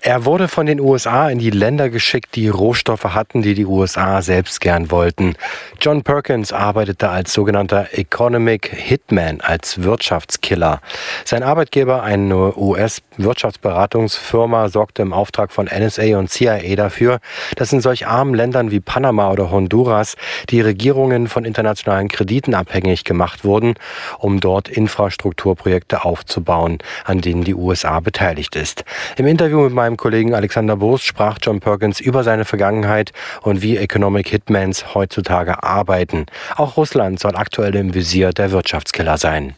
[0.00, 4.22] Er wurde von den USA in die Länder geschickt, die Rohstoffe hatten, die die USA
[4.22, 5.34] selbst gern wollten.
[5.80, 10.80] John Perkins arbeitete als sogenannter Economic Hitman, als Wirtschaftskiller.
[11.24, 17.18] Sein Arbeitgeber, eine US-Wirtschaftsberatungsfirma, sorgte im Auftrag von NSA und CIA dafür,
[17.56, 20.16] dass in solch armen Ländern wie Panama oder Honduras
[20.50, 23.74] die Regierungen von internationalen Krediten abhängig gemacht wurden,
[24.18, 28.84] um dort Infrastrukturprojekte aufzubauen, an denen die USA beteiligt ist.
[29.16, 33.76] Im Interview mit meinem Kollegen Alexander Boos sprach John Perkins über seine Vergangenheit und wie
[33.76, 36.26] Economic Hitmans heutzutage arbeiten.
[36.56, 39.54] Auch Russland soll aktuell im Visier der Wirtschaftskiller sein.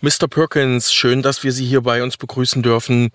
[0.00, 0.28] Mr.
[0.28, 3.10] Perkins, schön, dass wir Sie hier bei uns begrüßen dürfen.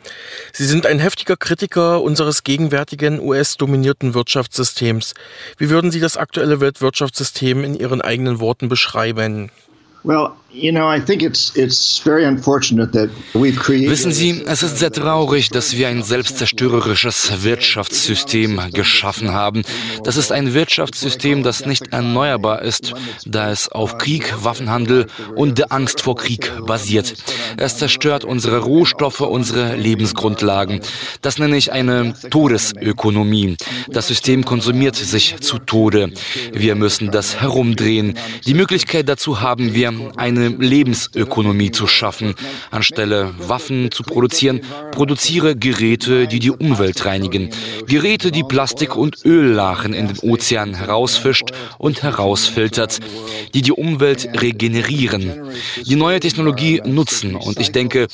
[0.52, 5.13] Sie sind ein heftiger Kritiker unseres gegenwärtigen US-dominierten Wirtschaftssystems.
[5.58, 9.52] Wie würden Sie das aktuelle Weltwirtschaftssystem in Ihren eigenen Worten beschreiben?
[13.89, 19.63] Wissen Sie, es ist sehr traurig, dass wir ein selbstzerstörerisches Wirtschaftssystem geschaffen haben.
[20.06, 22.94] Das ist ein Wirtschaftssystem, das nicht erneuerbar ist,
[23.26, 27.15] da es auf Krieg, Waffenhandel und der Angst vor Krieg basiert.
[27.58, 30.80] Es zerstört unsere Rohstoffe, unsere Lebensgrundlagen.
[31.22, 33.58] Das nenne ich eine Todesökonomie.
[33.89, 36.13] Das System konsumiert sich zu Tode.
[36.54, 38.18] Wir müssen das herumdrehen.
[38.46, 42.36] Die Möglichkeit dazu haben wir eine Lebensökonomie zu schaffen.
[42.72, 47.50] Anstelle Waffen zu produzieren, produziere Geräte, die die Umwelt reinigen.
[47.88, 53.00] Geräte, die Plastik und Öllachen in den Ozean herausfischt und herausfiltert,
[53.54, 55.50] die die Umwelt regenerieren,
[55.86, 57.36] die neue Technologie nutzen.
[57.36, 58.08] Und ich denke,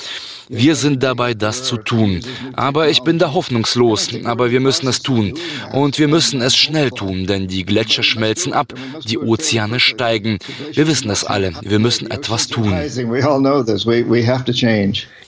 [0.53, 2.19] wir sind dabei, das zu tun.
[2.53, 4.09] Aber ich bin da hoffnungslos.
[4.25, 5.33] Aber wir müssen es tun.
[5.71, 8.73] Und wir müssen es schnell tun, denn die Gletscher schmelzen ab,
[9.07, 10.39] die Ozeane steigen.
[10.73, 11.53] Wir wissen es alle.
[11.61, 12.71] Wir müssen etwas tun.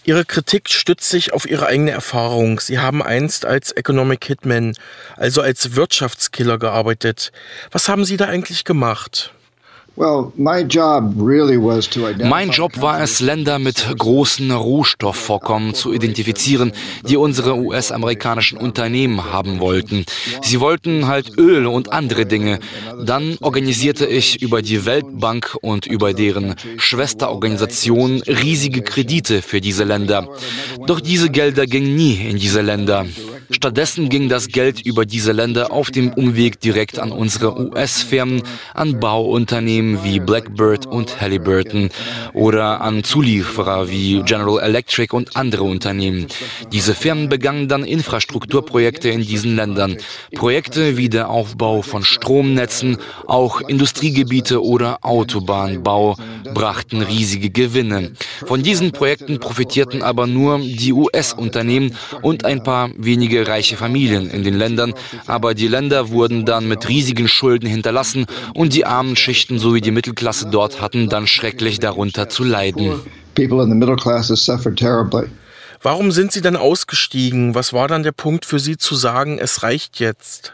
[0.05, 2.59] Ihre Kritik stützt sich auf Ihre eigene Erfahrung.
[2.59, 4.73] Sie haben einst als Economic Hitman,
[5.15, 7.31] also als Wirtschaftskiller gearbeitet.
[7.71, 9.33] Was haben Sie da eigentlich gemacht?
[9.95, 10.67] Mein
[12.49, 16.71] Job war es, Länder mit großen Rohstoffvorkommen zu identifizieren,
[17.07, 20.05] die unsere US-amerikanischen Unternehmen haben wollten.
[20.41, 22.57] Sie wollten halt Öl und andere Dinge.
[23.05, 30.27] Dann organisierte ich über die Weltbank und über deren Schwesterorganisation riesige Kredite für diese Länder.
[30.87, 33.05] Doch diese Gelder gingen nie in diese Länder.
[33.51, 38.41] Stattdessen ging das Geld über diese Länder auf dem Umweg direkt an unsere US-Firmen,
[38.73, 41.89] an Bauunternehmen wie Blackbird und Halliburton
[42.33, 46.27] oder an Zulieferer wie General Electric und andere Unternehmen.
[46.71, 49.97] Diese Firmen begannen dann Infrastrukturprojekte in diesen Ländern.
[50.33, 56.15] Projekte wie der Aufbau von Stromnetzen, auch Industriegebiete oder Autobahnbau
[56.53, 58.11] brachten riesige Gewinne.
[58.45, 64.43] Von diesen Projekten profitierten aber nur die US-Unternehmen und ein paar wenige reiche Familien in
[64.43, 64.93] den Ländern,
[65.27, 69.91] aber die Länder wurden dann mit riesigen Schulden hinterlassen und die armen Schichten sowie die
[69.91, 73.01] Mittelklasse dort hatten dann schrecklich darunter zu leiden.
[75.81, 77.55] Warum sind Sie denn ausgestiegen?
[77.55, 80.53] Was war dann der Punkt für Sie zu sagen, es reicht jetzt?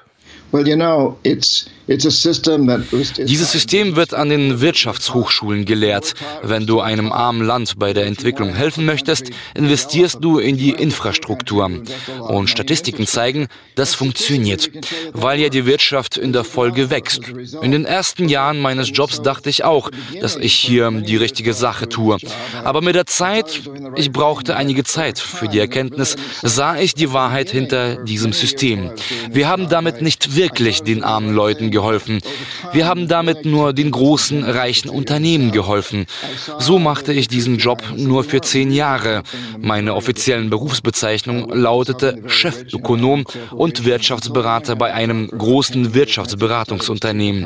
[3.28, 6.14] Dieses System wird an den Wirtschaftshochschulen gelehrt.
[6.44, 11.72] Wenn du einem armen Land bei der Entwicklung helfen möchtest, investierst du in die Infrastruktur.
[12.20, 14.70] Und Statistiken zeigen, das funktioniert,
[15.14, 17.22] weil ja die Wirtschaft in der Folge wächst.
[17.62, 19.90] In den ersten Jahren meines Jobs dachte ich auch,
[20.22, 22.18] dass ich hier die richtige Sache tue.
[22.64, 23.62] Aber mit der Zeit,
[23.96, 28.92] ich brauchte einige Zeit für die Erkenntnis, sah ich die Wahrheit hinter diesem System.
[29.32, 32.22] Wir haben damit nicht wirklich den armen Leuten geholfen.
[32.72, 36.06] Wir haben damit nur den großen, reichen Unternehmen geholfen.
[36.60, 39.24] So machte ich diesen Job nur für zehn Jahre.
[39.60, 47.46] Meine offiziellen Berufsbezeichnung lautete Chefökonom und Wirtschaftsberater bei einem großen Wirtschaftsberatungsunternehmen.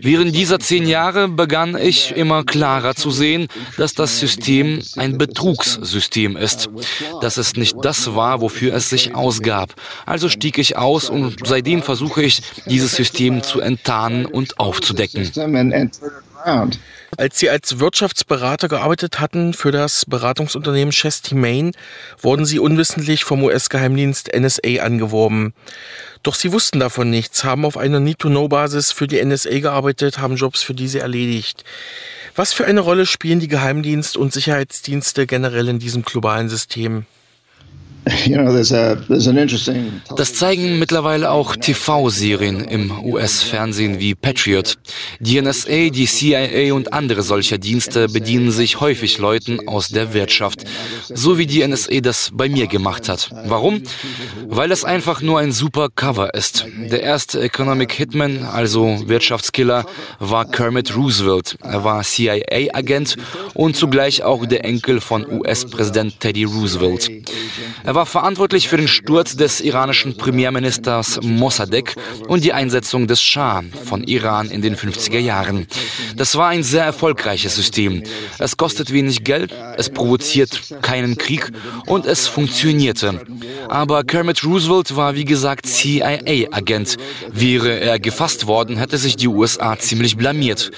[0.00, 6.36] Während dieser zehn Jahre begann ich immer klarer zu sehen, dass das System ein Betrugssystem
[6.36, 6.70] ist,
[7.20, 9.74] dass es nicht das war, wofür es sich ausgab.
[10.06, 15.30] Also stieg ich aus und seitdem versuche ich, dieses System zu zu enttarnen und aufzudecken.
[17.18, 21.72] Als Sie als Wirtschaftsberater gearbeitet hatten für das Beratungsunternehmen Chesty Main,
[22.18, 25.52] wurden Sie unwissentlich vom US-Geheimdienst NSA angeworben.
[26.22, 30.62] Doch Sie wussten davon nichts, haben auf einer Need-to-Know-Basis für die NSA gearbeitet, haben Jobs
[30.62, 31.64] für diese erledigt.
[32.34, 37.04] Was für eine Rolle spielen die Geheimdienst- und Sicherheitsdienste generell in diesem globalen System?
[40.16, 44.74] Das zeigen mittlerweile auch TV-Serien im US-Fernsehen wie Patriot.
[45.20, 50.64] Die NSA, die CIA und andere solcher Dienste bedienen sich häufig Leuten aus der Wirtschaft,
[51.12, 53.30] so wie die NSA das bei mir gemacht hat.
[53.46, 53.82] Warum?
[54.46, 56.66] Weil es einfach nur ein super Cover ist.
[56.90, 59.86] Der erste Economic Hitman, also Wirtschaftskiller,
[60.18, 61.56] war Kermit Roosevelt.
[61.62, 63.16] Er war CIA-Agent
[63.54, 67.10] und zugleich auch der Enkel von US-Präsident Teddy Roosevelt.
[67.84, 71.92] Er Er war verantwortlich für den Sturz des iranischen Premierministers Mossadegh
[72.26, 75.66] und die Einsetzung des Schah von Iran in den 50er Jahren.
[76.16, 78.02] Das war ein sehr erfolgreiches System.
[78.38, 81.52] Es kostet wenig Geld, es provoziert keinen Krieg
[81.84, 83.20] und es funktionierte.
[83.68, 86.96] Aber Kermit Roosevelt war wie gesagt CIA-Agent.
[87.30, 90.70] Wäre er gefasst worden, hätte sich die USA ziemlich blamiert.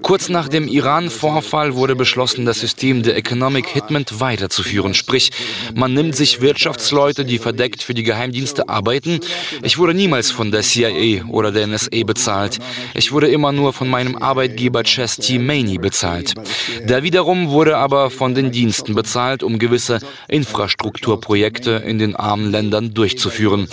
[0.00, 4.94] Kurz nach dem Iran-Vorfall wurde beschlossen, das System der Economic Hitman weiterzuführen.
[4.94, 5.32] Sprich,
[5.74, 9.18] man nimmt sich Wirtschaftsleute, die verdeckt für die Geheimdienste arbeiten.
[9.64, 12.60] Ich wurde niemals von der CIA oder der NSA bezahlt.
[12.94, 15.40] Ich wurde immer nur von meinem Arbeitgeber Chess T.
[15.40, 16.34] Maney bezahlt.
[16.84, 19.98] Der wiederum wurde aber von den Diensten bezahlt, um gewisse
[20.28, 23.66] Infrastrukturprojekte in den armen Ländern durchzuführen.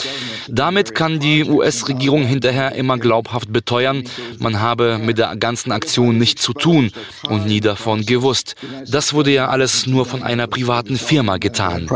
[0.47, 4.03] Damit kann die US-Regierung hinterher immer glaubhaft beteuern,
[4.39, 6.91] man habe mit der ganzen Aktion nichts zu tun
[7.29, 8.55] und nie davon gewusst.
[8.87, 11.87] Das wurde ja alles nur von einer privaten Firma getan.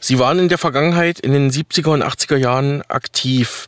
[0.00, 3.66] Sie waren in der Vergangenheit in den 70er und 80er Jahren aktiv.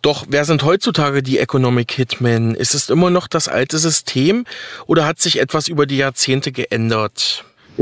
[0.00, 2.54] Doch wer sind heutzutage die Economic Hitmen?
[2.54, 4.44] Ist es immer noch das alte System
[4.86, 7.44] oder hat sich etwas über die Jahrzehnte geändert?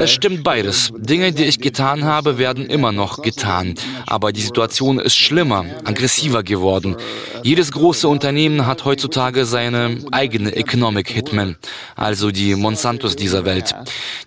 [0.00, 0.92] Es stimmt beides.
[0.96, 3.74] Dinge, die ich getan habe, werden immer noch getan.
[4.06, 6.96] Aber die Situation ist schlimmer, aggressiver geworden.
[7.42, 11.56] Jedes große Unternehmen hat heutzutage seine eigene Economic Hitman,
[11.94, 13.74] also die Monsantos dieser Welt.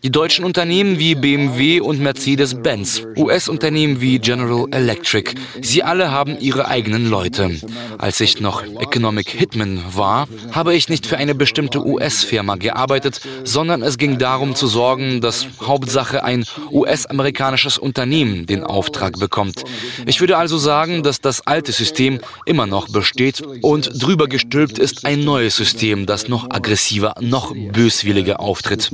[0.04, 5.32] Die deutschen Unternehmen wie BMW und Mercedes-Benz, US-Unternehmen wie General Electric,
[5.62, 7.52] sie alle haben ihre eigenen Leute.
[7.98, 13.22] Als ich noch Economic Hitman war, habe ich nicht für eine bestimmte US-Firma gearbeitet, gearbeitet,
[13.44, 19.64] sondern es ging darum zu sorgen, dass Hauptsache ein US-amerikanisches Unternehmen den Auftrag bekommt.
[20.06, 25.06] Ich würde also sagen, dass das alte System immer noch besteht und drüber gestülpt ist
[25.06, 28.92] ein neues System, das noch aggressiver, noch böswilliger auftritt.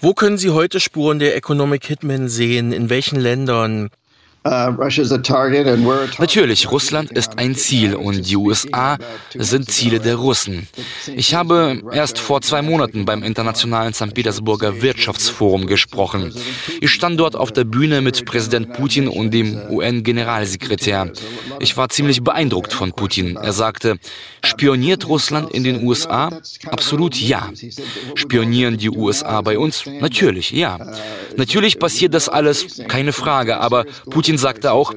[0.00, 2.72] Wo können Sie heute Spuren der Economic Hitmen sehen?
[2.72, 3.90] In welchen Ländern?
[6.18, 8.96] Natürlich, Russland ist ein Ziel und die USA
[9.34, 10.66] sind Ziele der Russen.
[11.14, 14.14] Ich habe erst vor zwei Monaten beim Internationalen St.
[14.14, 16.32] Petersburger Wirtschaftsforum gesprochen.
[16.80, 21.12] Ich stand dort auf der Bühne mit Präsident Putin und dem UN-Generalsekretär.
[21.60, 23.36] Ich war ziemlich beeindruckt von Putin.
[23.36, 23.98] Er sagte,
[24.42, 26.30] spioniert Russland in den USA?
[26.66, 27.50] Absolut ja.
[28.14, 29.84] Spionieren die USA bei uns?
[30.00, 30.78] Natürlich, ja.
[31.36, 34.94] Natürlich passiert das alles, keine Frage, aber Putin sagte auch,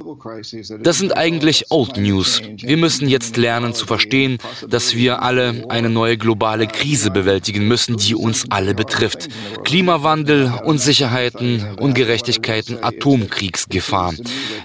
[0.81, 2.41] das sind eigentlich Old News.
[2.57, 4.37] Wir müssen jetzt lernen zu verstehen,
[4.67, 9.27] dass wir alle eine neue globale Krise bewältigen müssen, die uns alle betrifft.
[9.63, 14.13] Klimawandel, Unsicherheiten, Ungerechtigkeiten, Atomkriegsgefahr.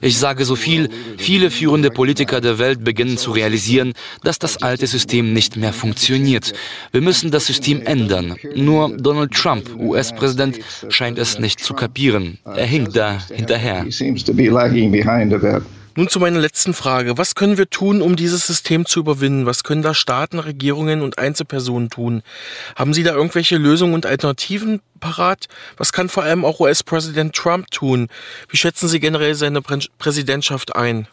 [0.03, 4.87] Ich sage so viel, viele führende Politiker der Welt beginnen zu realisieren, dass das alte
[4.87, 6.53] System nicht mehr funktioniert.
[6.93, 8.37] Wir müssen das System ändern.
[8.55, 10.59] Nur Donald Trump, US-Präsident,
[10.89, 12.39] scheint es nicht zu kapieren.
[12.45, 13.87] Er hinkt da hinterher
[14.69, 15.63] lagging behind bit.
[15.99, 17.17] Nun zu meiner letzten Frage.
[17.17, 19.47] Was können wir tun, um dieses System zu überwinden?
[19.47, 22.23] Was können da Staaten, Regierungen und Einzelpersonen tun?
[22.77, 25.49] Haben Sie da irgendwelche Lösungen und Alternativen parat?
[25.79, 28.09] Was kann vor allem auch US-Präsident Trump tun?
[28.51, 31.09] Wie schätzen Sie generell seine Präsidentschaft ein?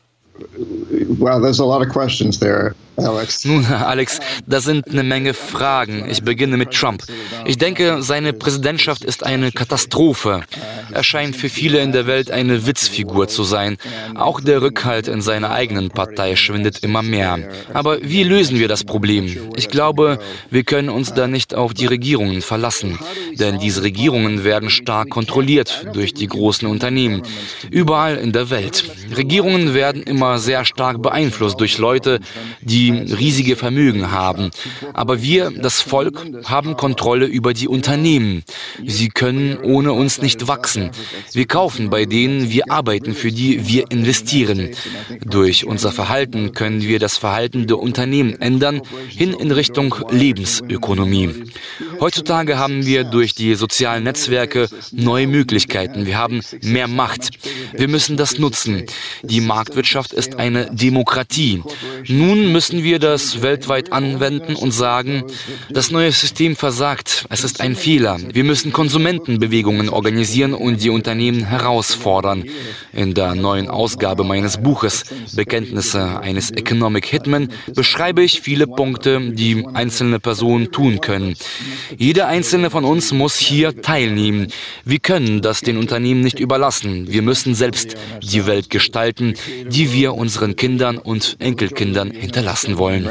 [1.18, 2.76] Wow, there's a lot of questions there.
[2.96, 3.46] Alex.
[3.46, 6.10] Nun, Alex, da sind eine Menge Fragen.
[6.10, 7.04] Ich beginne mit Trump.
[7.46, 10.44] Ich denke, seine Präsidentschaft ist eine Katastrophe.
[10.92, 13.78] Er scheint für viele in der Welt eine Witzfigur zu sein.
[14.16, 17.40] Auch der Rückhalt in seiner eigenen Partei schwindet immer mehr.
[17.74, 19.52] Aber wie lösen wir das Problem?
[19.56, 20.20] Ich glaube,
[20.52, 23.00] wir können uns da nicht auf die Regierungen verlassen.
[23.34, 27.24] Denn diese Regierungen werden stark kontrolliert durch die großen Unternehmen.
[27.72, 28.86] Überall in der Welt.
[29.16, 32.20] Regierungen werden immer sehr stark beeinflusst durch Leute,
[32.62, 34.52] die die riesige Vermögen haben.
[34.94, 38.44] Aber wir, das Volk, haben Kontrolle über die Unternehmen.
[38.86, 40.92] Sie können ohne uns nicht wachsen.
[41.32, 44.70] Wir kaufen bei denen, wir arbeiten für die, wir investieren.
[45.26, 51.30] Durch unser Verhalten können wir das Verhalten der Unternehmen ändern, hin in Richtung Lebensökonomie.
[52.00, 56.06] Heutzutage haben wir durch die sozialen Netzwerke neue Möglichkeiten.
[56.06, 57.30] Wir haben mehr Macht.
[57.74, 58.84] Wir müssen das nutzen.
[59.24, 61.62] Die Marktwirtschaft ist eine Demokratie.
[62.08, 65.26] Nun müssen müssen wir das weltweit anwenden und sagen,
[65.70, 68.18] das neue System versagt, es ist ein Fehler.
[68.34, 72.46] Wir müssen Konsumentenbewegungen organisieren und die Unternehmen herausfordern.
[72.92, 75.04] In der neuen Ausgabe meines Buches
[75.36, 81.36] Bekenntnisse eines Economic Hitman beschreibe ich viele Punkte, die einzelne Personen tun können.
[81.96, 84.48] Jeder einzelne von uns muss hier teilnehmen.
[84.84, 87.12] Wir können das den Unternehmen nicht überlassen.
[87.12, 89.36] Wir müssen selbst die Welt gestalten,
[89.68, 93.04] die wir unseren Kindern und Enkelkindern hinterlassen lassen wollen.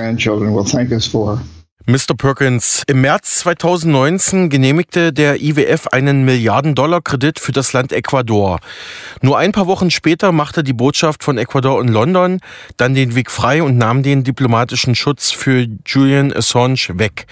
[1.84, 2.14] Mr.
[2.16, 8.60] Perkins, im März 2019 genehmigte der IWF einen Milliarden-Dollar-Kredit für das Land Ecuador.
[9.20, 12.38] Nur ein paar Wochen später machte die Botschaft von Ecuador in London
[12.76, 17.26] dann den Weg frei und nahm den diplomatischen Schutz für Julian Assange weg.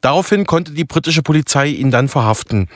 [0.00, 2.68] Daraufhin konnte die britische Polizei ihn dann verhaften.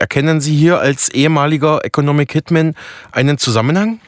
[0.00, 2.74] Erkennen Sie hier als ehemaliger Economic Hitman
[3.12, 4.00] einen Zusammenhang?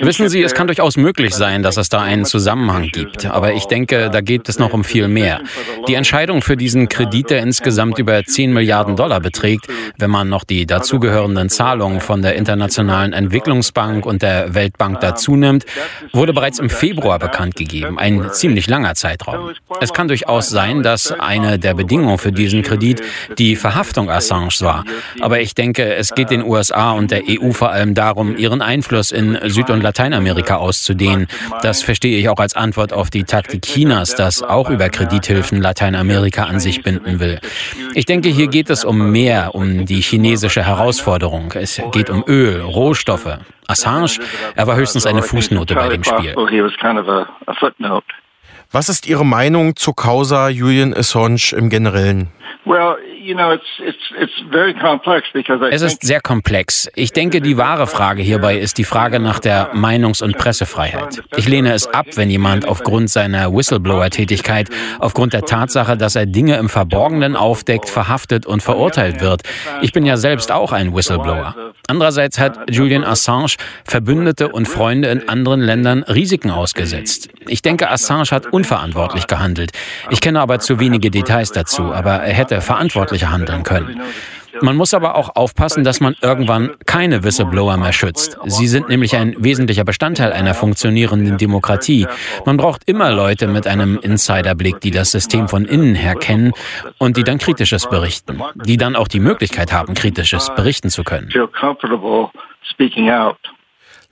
[0.00, 3.24] Wissen Sie, es kann durchaus möglich sein, dass es da einen Zusammenhang gibt.
[3.24, 5.40] Aber ich denke, da geht es noch um viel mehr.
[5.88, 9.66] Die Entscheidung für diesen Kredit, der insgesamt über 10 Milliarden Dollar beträgt,
[9.96, 15.64] wenn man noch die dazugehörenden Zahlungen von der Internationalen Entwicklungsbank und der Weltbank dazu nimmt,
[16.12, 17.98] wurde bereits im Februar bekannt gegeben.
[17.98, 19.54] Ein ziemlich langer Zeitraum.
[19.80, 23.00] Es kann durchaus sein, dass eine der Bedingungen für diesen Kredit
[23.38, 24.84] die Verhaftung Assange war.
[25.22, 28.62] Aber ich denke, es geht den USA USA und der EU vor allem darum, ihren
[28.62, 31.28] Einfluss in Süd- und Lateinamerika auszudehnen.
[31.62, 36.44] Das verstehe ich auch als Antwort auf die Taktik Chinas, das auch über Kredithilfen Lateinamerika
[36.44, 37.40] an sich binden will.
[37.94, 41.52] Ich denke, hier geht es um mehr, um die chinesische Herausforderung.
[41.54, 43.38] Es geht um Öl, Rohstoffe.
[43.66, 44.18] Assange,
[44.54, 46.34] er war höchstens eine Fußnote bei dem Spiel.
[48.74, 52.32] Was ist Ihre Meinung zur Causa Julian Assange im Generellen?
[55.70, 56.90] Es ist sehr komplex.
[56.96, 61.22] Ich denke, die wahre Frage hierbei ist die Frage nach der Meinungs- und Pressefreiheit.
[61.36, 66.56] Ich lehne es ab, wenn jemand aufgrund seiner Whistleblower-Tätigkeit, aufgrund der Tatsache, dass er Dinge
[66.56, 69.42] im Verborgenen aufdeckt, verhaftet und verurteilt wird.
[69.82, 71.54] Ich bin ja selbst auch ein Whistleblower.
[71.86, 77.28] Andererseits hat Julian Assange Verbündete und Freunde in anderen Ländern Risiken ausgesetzt.
[77.46, 79.72] Ich denke, Assange hat unverantwortlich gehandelt.
[80.10, 84.00] Ich kenne aber zu wenige Details dazu, aber er hätte verantwortlicher handeln können.
[84.60, 88.38] Man muss aber auch aufpassen, dass man irgendwann keine Whistleblower mehr schützt.
[88.46, 92.06] Sie sind nämlich ein wesentlicher Bestandteil einer funktionierenden Demokratie.
[92.46, 96.52] Man braucht immer Leute mit einem Insiderblick, die das System von innen her kennen
[96.98, 101.30] und die dann Kritisches berichten, die dann auch die Möglichkeit haben, Kritisches berichten zu können.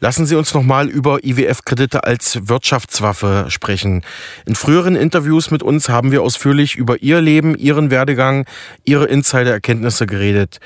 [0.03, 4.03] Lassen Sie uns nochmal über IWF-Kredite als Wirtschaftswaffe sprechen.
[4.44, 8.44] In früheren Interviews mit uns haben wir ausführlich über Ihr Leben, Ihren Werdegang,
[8.82, 10.59] Ihre Insider-Erkenntnisse geredet.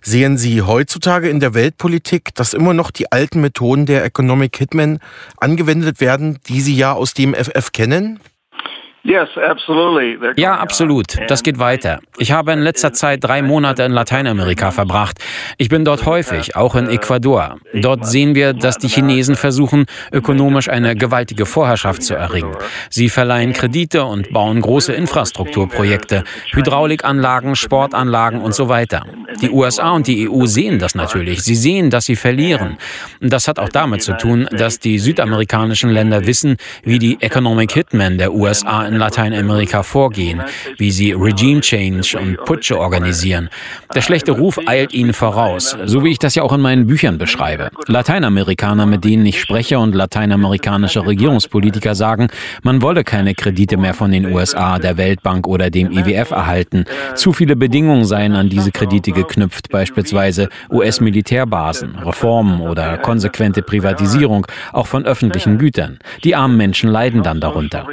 [0.00, 5.00] Sehen Sie heutzutage in der Weltpolitik, dass immer noch die alten Methoden der Economic Hitmen
[5.36, 8.20] angewendet werden, die Sie ja aus dem FF kennen?
[10.36, 11.16] Ja, absolut.
[11.28, 12.00] Das geht weiter.
[12.18, 15.18] Ich habe in letzter Zeit drei Monate in Lateinamerika verbracht.
[15.56, 17.56] Ich bin dort häufig, auch in Ecuador.
[17.72, 22.54] Dort sehen wir, dass die Chinesen versuchen, ökonomisch eine gewaltige Vorherrschaft zu erringen.
[22.90, 29.06] Sie verleihen Kredite und bauen große Infrastrukturprojekte, Hydraulikanlagen, Sportanlagen und so weiter.
[29.40, 31.42] Die USA und die EU sehen das natürlich.
[31.42, 32.76] Sie sehen, dass sie verlieren.
[33.20, 38.18] Das hat auch damit zu tun, dass die südamerikanischen Länder wissen, wie die Economic Hitmen
[38.18, 40.42] der USA in Lateinamerika vorgehen,
[40.76, 43.48] wie sie Regime Change und Putsche organisieren.
[43.94, 47.18] Der schlechte Ruf eilt ihnen voraus, so wie ich das ja auch in meinen Büchern
[47.18, 47.70] beschreibe.
[47.86, 52.28] Lateinamerikaner, mit denen ich spreche und lateinamerikanische Regierungspolitiker sagen,
[52.62, 56.84] man wolle keine Kredite mehr von den USA, der Weltbank oder dem IWF erhalten.
[57.14, 64.86] Zu viele Bedingungen seien an diese Kredite geknüpft, beispielsweise US-Militärbasen, Reformen oder konsequente Privatisierung, auch
[64.86, 65.98] von öffentlichen Gütern.
[66.24, 67.86] Die armen Menschen leiden dann darunter.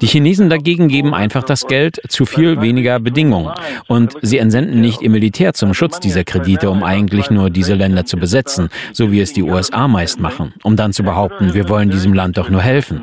[0.00, 3.52] Die Chinesen dagegen geben einfach das Geld zu viel weniger Bedingungen.
[3.86, 8.04] Und sie entsenden nicht ihr Militär zum Schutz dieser Kredite, um eigentlich nur diese Länder
[8.04, 11.90] zu besetzen, so wie es die USA meist machen, um dann zu behaupten, wir wollen
[11.90, 13.02] diesem Land doch nur helfen.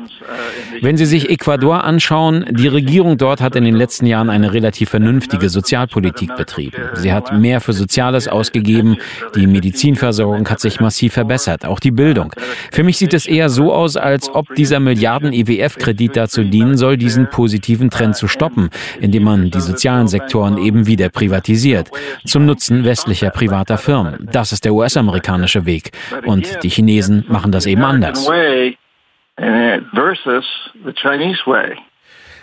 [0.82, 4.90] Wenn Sie sich Ecuador anschauen, die Regierung dort hat in den letzten Jahren eine relativ
[4.90, 6.76] vernünftige Sozialpolitik betrieben.
[6.94, 8.98] Sie hat mehr für Soziales ausgegeben,
[9.34, 12.34] die Medizinversorgung hat sich massiv verbessert, auch die Bildung.
[12.72, 16.98] Für mich sieht es eher so aus, als ob dieser Milliarden IWF-Kredit dazu dienen soll,
[16.98, 18.68] diesen positiven Trend zu stoppen,
[19.00, 21.90] indem man die sozialen Sektoren eben wieder privatisiert,
[22.24, 24.28] zum Nutzen westlicher privater Firmen.
[24.30, 25.92] Das ist der US-amerikanische Weg.
[26.26, 28.28] Und die Chinesen machen das eben anders.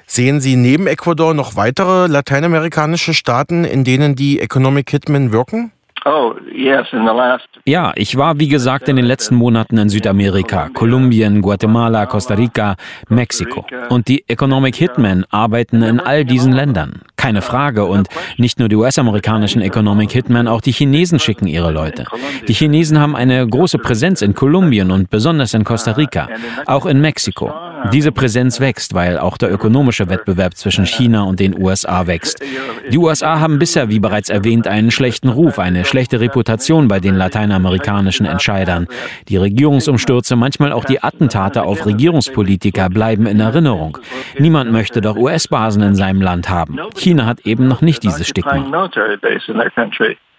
[0.06, 5.72] Sehen Sie neben Ecuador noch weitere lateinamerikanische Staaten, in denen die Economic Hitmen wirken?
[6.06, 6.34] Oh,
[7.66, 12.76] ja, ich war wie gesagt in den letzten Monaten in Südamerika, Kolumbien, Guatemala, Costa Rica,
[13.08, 13.66] Mexiko.
[13.90, 17.04] Und die Economic Hitmen arbeiten in all diesen Ländern.
[17.16, 17.86] Keine Frage.
[17.86, 22.06] Und nicht nur die US-amerikanischen Economic Hitmen, auch die Chinesen schicken ihre Leute.
[22.50, 26.28] Die Chinesen haben eine große Präsenz in Kolumbien und besonders in Costa Rica,
[26.66, 27.54] auch in Mexiko.
[27.92, 32.44] Diese Präsenz wächst, weil auch der ökonomische Wettbewerb zwischen China und den USA wächst.
[32.92, 37.16] Die USA haben bisher, wie bereits erwähnt, einen schlechten Ruf, eine schlechte Reputation bei den
[37.16, 38.88] lateinamerikanischen Entscheidern.
[39.28, 43.98] Die Regierungsumstürze, manchmal auch die Attentate auf Regierungspolitiker bleiben in Erinnerung.
[44.38, 46.78] Niemand möchte doch US-Basen in seinem Land haben.
[46.96, 48.52] China hat eben noch nicht dieses Stigma.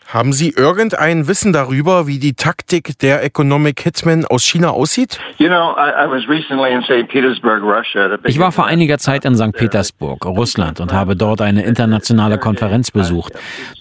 [0.07, 5.19] Haben Sie irgendein Wissen darüber, wie die Taktik der Economic Hitmen aus China aussieht?
[5.39, 5.49] Ich
[8.39, 9.53] war vor einiger Zeit in St.
[9.53, 13.33] Petersburg, Russland, und habe dort eine internationale Konferenz besucht.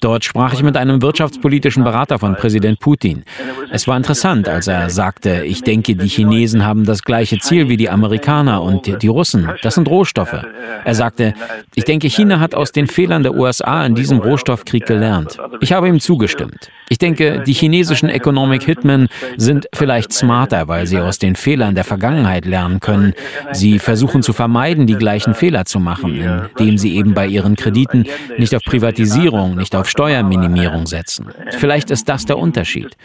[0.01, 3.25] Dort sprach ich mit einem wirtschaftspolitischen Berater von Präsident Putin.
[3.69, 7.77] Es war interessant, als er sagte, ich denke, die Chinesen haben das gleiche Ziel wie
[7.77, 9.51] die Amerikaner und die Russen.
[9.61, 10.43] Das sind Rohstoffe.
[10.83, 11.33] Er sagte,
[11.75, 15.37] ich denke, China hat aus den Fehlern der USA in diesem Rohstoffkrieg gelernt.
[15.59, 16.69] Ich habe ihm zugestimmt zugestimmt.
[16.89, 21.85] Ich denke, die chinesischen Economic Hitmen sind vielleicht smarter, weil sie aus den Fehlern der
[21.85, 23.13] Vergangenheit lernen können.
[23.51, 26.15] Sie versuchen zu vermeiden, die gleichen Fehler zu machen,
[26.59, 28.05] indem sie eben bei ihren Krediten
[28.37, 31.29] nicht auf Privatisierung, nicht auf Steuerminimierung setzen.
[31.57, 32.95] Vielleicht ist das der Unterschied.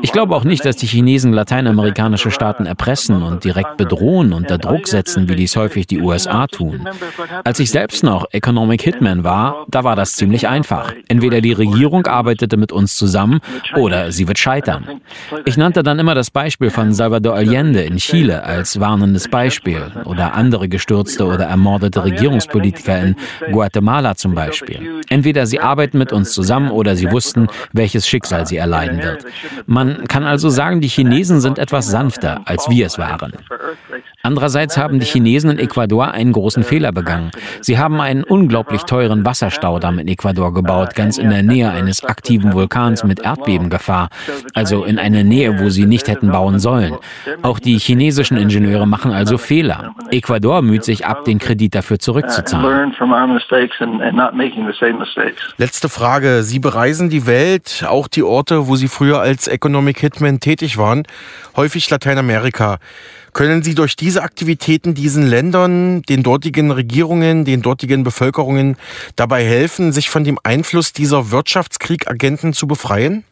[0.00, 4.88] Ich glaube auch nicht, dass die Chinesen lateinamerikanische Staaten erpressen und direkt bedrohen, unter Druck
[4.88, 6.88] setzen, wie dies häufig die USA tun.
[7.44, 10.94] Als ich selbst noch Economic Hitman war, da war das ziemlich einfach.
[11.08, 12.06] Entweder die Regierung
[12.46, 13.40] arbeitete mit uns zusammen
[13.74, 15.00] oder sie wird scheitern.
[15.44, 20.34] Ich nannte dann immer das Beispiel von Salvador Allende in Chile als warnendes Beispiel oder
[20.34, 23.16] andere gestürzte oder ermordete Regierungspolitiker in
[23.52, 25.02] Guatemala zum Beispiel.
[25.08, 29.24] Entweder sie arbeiten mit uns zusammen oder sie wussten, welches Schicksal sie erleiden wird.
[29.66, 33.32] Man kann also sagen, die Chinesen sind etwas sanfter, als wir es waren.
[34.26, 37.30] Andererseits haben die Chinesen in Ecuador einen großen Fehler begangen.
[37.60, 42.52] Sie haben einen unglaublich teuren Wasserstaudamm in Ecuador gebaut, ganz in der Nähe eines aktiven
[42.52, 44.08] Vulkans mit Erdbebengefahr,
[44.52, 46.96] also in einer Nähe, wo sie nicht hätten bauen sollen.
[47.42, 49.94] Auch die chinesischen Ingenieure machen also Fehler.
[50.10, 52.64] Ecuador müht sich ab, den Kredit dafür zurückzuzahlen.
[55.56, 56.42] Letzte Frage.
[56.42, 61.04] Sie bereisen die Welt, auch die Orte, wo Sie früher als Economic Hitman tätig waren,
[61.54, 62.78] häufig Lateinamerika.
[63.36, 68.78] Können Sie durch diese Aktivitäten diesen Ländern, den dortigen Regierungen, den dortigen Bevölkerungen
[69.14, 73.24] dabei helfen, sich von dem Einfluss dieser Wirtschaftskriegagenten zu befreien?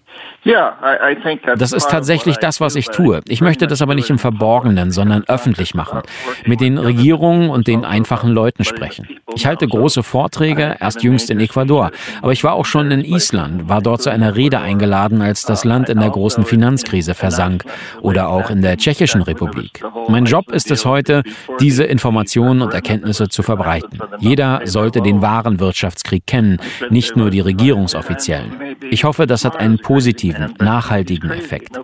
[1.57, 3.23] Das ist tatsächlich das, was ich tue.
[3.27, 6.03] Ich möchte das aber nicht im Verborgenen, sondern öffentlich machen.
[6.45, 9.09] Mit den Regierungen und den einfachen Leuten sprechen.
[9.35, 11.91] Ich halte große Vorträge, erst jüngst in Ecuador.
[12.21, 15.65] Aber ich war auch schon in Island, war dort zu einer Rede eingeladen, als das
[15.65, 17.65] Land in der großen Finanzkrise versank.
[18.03, 19.83] Oder auch in der Tschechischen Republik.
[20.09, 21.23] Mein Job ist es heute,
[21.59, 23.99] diese Informationen und Erkenntnisse zu verbreiten.
[24.19, 26.59] Jeder sollte den wahren Wirtschaftskrieg kennen,
[26.91, 28.77] nicht nur die Regierungsoffiziellen.
[28.91, 31.81] Ich hoffe, das hat einen positiven positiven, nachhaltigen Effekt.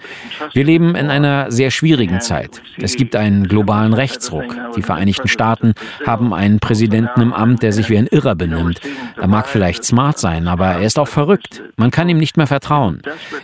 [0.52, 2.60] Wir leben in einer sehr schwierigen Zeit.
[2.76, 4.54] Es gibt einen globalen Rechtsruck.
[4.76, 5.72] Die Vereinigten Staaten
[6.06, 8.82] haben einen Präsidenten im Amt, der sich wie ein Irrer benimmt.
[9.16, 11.62] Er mag vielleicht smart sein, aber er ist auch verrückt.
[11.76, 13.00] Man kann ihm nicht mehr vertrauen.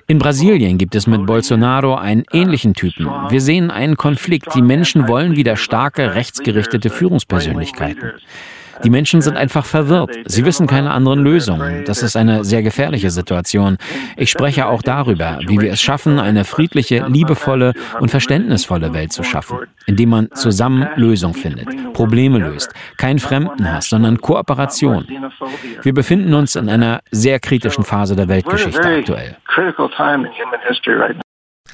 [0.09, 3.07] In Brasilien gibt es mit Bolsonaro einen ähnlichen Typen.
[3.31, 4.55] Wir sehen einen Konflikt.
[4.55, 8.13] Die Menschen wollen wieder starke, rechtsgerichtete Führungspersönlichkeiten.
[8.85, 10.11] Die Menschen sind einfach verwirrt.
[10.27, 11.85] Sie wissen keine anderen Lösungen.
[11.85, 13.79] Das ist eine sehr gefährliche Situation.
[14.17, 19.23] Ich spreche auch darüber, wie wir es schaffen, eine friedliche, liebevolle und verständnisvolle Welt zu
[19.23, 25.07] schaffen, indem man zusammen Lösungen findet, Probleme löst, kein Fremdenhass, sondern Kooperation.
[25.83, 29.37] Wir befinden uns in einer sehr kritischen Phase der Weltgeschichte aktuell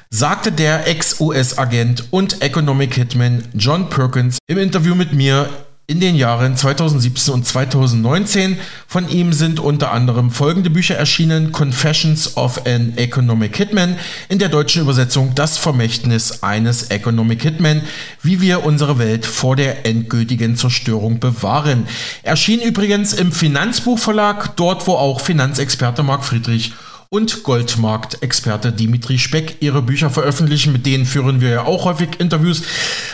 [0.09, 5.49] sagte der Ex-US-Agent und Economic Hitman John Perkins im Interview mit mir
[5.85, 8.57] in den Jahren 2017 und 2019.
[8.87, 13.97] Von ihm sind unter anderem folgende Bücher erschienen: Confessions of an Economic Hitman,
[14.29, 17.81] in der deutschen Übersetzung Das Vermächtnis eines Economic Hitman,
[18.21, 21.87] wie wir unsere Welt vor der endgültigen Zerstörung bewahren.
[22.21, 26.73] Erschien übrigens im Finanzbuchverlag, dort wo auch Finanzexperte Marc Friedrich
[27.13, 30.73] und Goldmarkt-Experte Dimitri Speck ihre Bücher veröffentlichen.
[30.73, 32.63] Mit denen führen wir ja auch häufig Interviews.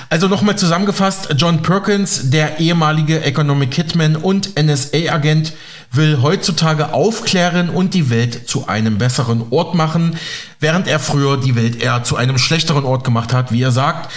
[0.10, 5.52] Also nochmal zusammengefasst, John Perkins, der ehemalige Economic Hitman und NSA-Agent,
[5.92, 10.16] will heutzutage aufklären und die Welt zu einem besseren Ort machen,
[10.62, 14.10] während er früher die Welt eher zu einem schlechteren Ort gemacht hat, wie er sagt.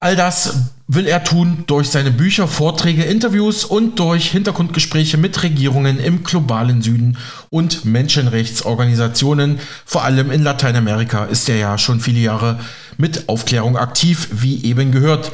[0.00, 5.98] All das will er tun durch seine Bücher, Vorträge, Interviews und durch Hintergrundgespräche mit Regierungen
[5.98, 7.18] im globalen Süden
[7.50, 9.58] und Menschenrechtsorganisationen.
[9.84, 12.60] Vor allem in Lateinamerika ist er ja schon viele Jahre
[12.96, 15.32] mit Aufklärung aktiv, wie eben gehört.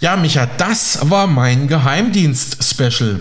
[0.00, 3.20] Ja, Micha, das war mein Geheimdienst-Special.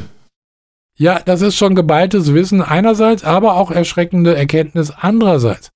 [0.98, 5.72] Ja, das ist schon geballtes Wissen einerseits, aber auch erschreckende Erkenntnis andererseits.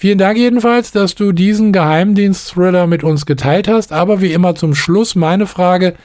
[0.00, 3.92] Vielen Dank jedenfalls, dass du diesen Geheimdienst-Thriller mit uns geteilt hast.
[3.92, 5.96] Aber wie immer zum Schluss meine Frage.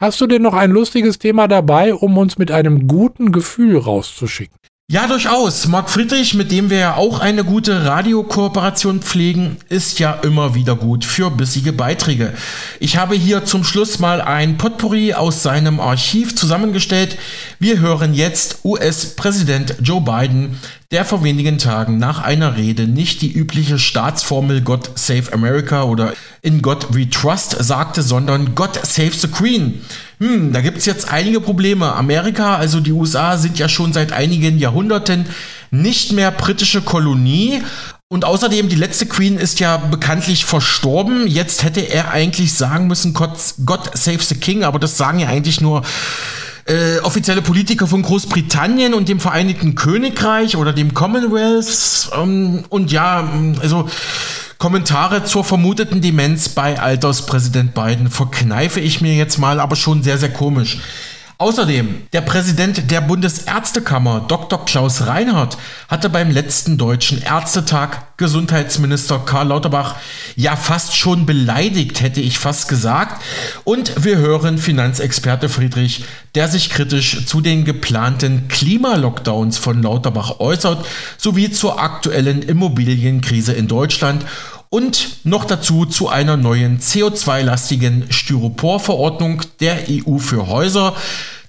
[0.00, 4.56] Hast du denn noch ein lustiges Thema dabei, um uns mit einem guten Gefühl rauszuschicken?
[4.88, 5.66] Ja, durchaus.
[5.66, 10.76] Marc Friedrich, mit dem wir ja auch eine gute Radiokooperation pflegen, ist ja immer wieder
[10.76, 12.34] gut für bissige Beiträge.
[12.78, 17.16] Ich habe hier zum Schluss mal ein Potpourri aus seinem Archiv zusammengestellt.
[17.58, 20.58] Wir hören jetzt US-Präsident Joe Biden,
[20.92, 26.12] der vor wenigen Tagen nach einer Rede nicht die übliche Staatsformel God Save America oder
[26.42, 29.80] In God We Trust sagte, sondern God Save the Queen.
[30.18, 31.94] Hm, da gibt es jetzt einige Probleme.
[31.94, 35.24] Amerika, also die USA, sind ja schon seit einigen Jahrhunderten
[35.70, 37.62] nicht mehr britische Kolonie.
[38.08, 41.26] Und außerdem, die letzte Queen ist ja bekanntlich verstorben.
[41.26, 43.30] Jetzt hätte er eigentlich sagen müssen, God,
[43.64, 45.82] God Save the King, aber das sagen ja eigentlich nur
[46.64, 52.10] äh, offizielle Politiker von Großbritannien und dem Vereinigten Königreich oder dem Commonwealth.
[52.16, 53.28] Ähm, und ja,
[53.60, 53.88] also
[54.58, 60.18] Kommentare zur vermuteten Demenz bei Alterspräsident Biden verkneife ich mir jetzt mal, aber schon sehr,
[60.18, 60.78] sehr komisch.
[61.42, 64.64] Außerdem, der Präsident der Bundesärztekammer, Dr.
[64.64, 69.96] Klaus Reinhardt, hatte beim letzten deutschen Ärztetag Gesundheitsminister Karl Lauterbach
[70.36, 73.20] ja fast schon beleidigt, hätte ich fast gesagt.
[73.64, 76.04] Und wir hören Finanzexperte Friedrich,
[76.36, 80.86] der sich kritisch zu den geplanten Klimalockdowns von Lauterbach äußert,
[81.18, 84.24] sowie zur aktuellen Immobilienkrise in Deutschland
[84.72, 90.96] und noch dazu zu einer neuen CO2-lastigen Styroporverordnung der EU für Häuser.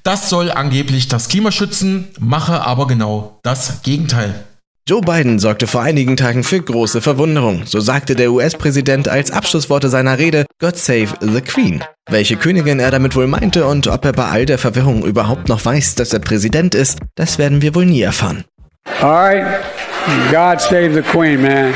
[0.03, 4.43] Das soll angeblich das Klima schützen, mache aber genau das Gegenteil.
[4.89, 7.61] Joe Biden sorgte vor einigen Tagen für große Verwunderung.
[7.65, 11.82] So sagte der US-Präsident als Abschlussworte seiner Rede God Save the Queen.
[12.09, 15.63] Welche Königin er damit wohl meinte und ob er bei all der Verwirrung überhaupt noch
[15.63, 18.43] weiß, dass er Präsident ist, das werden wir wohl nie erfahren.
[18.99, 19.63] Alright,
[20.30, 21.74] God save the Queen, man.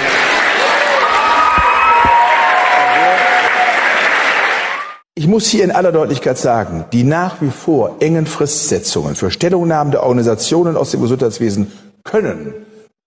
[5.18, 9.90] Ich muss hier in aller Deutlichkeit sagen, die nach wie vor engen Fristsetzungen für Stellungnahmen
[9.90, 11.72] der Organisationen aus dem Gesundheitswesen
[12.04, 12.54] können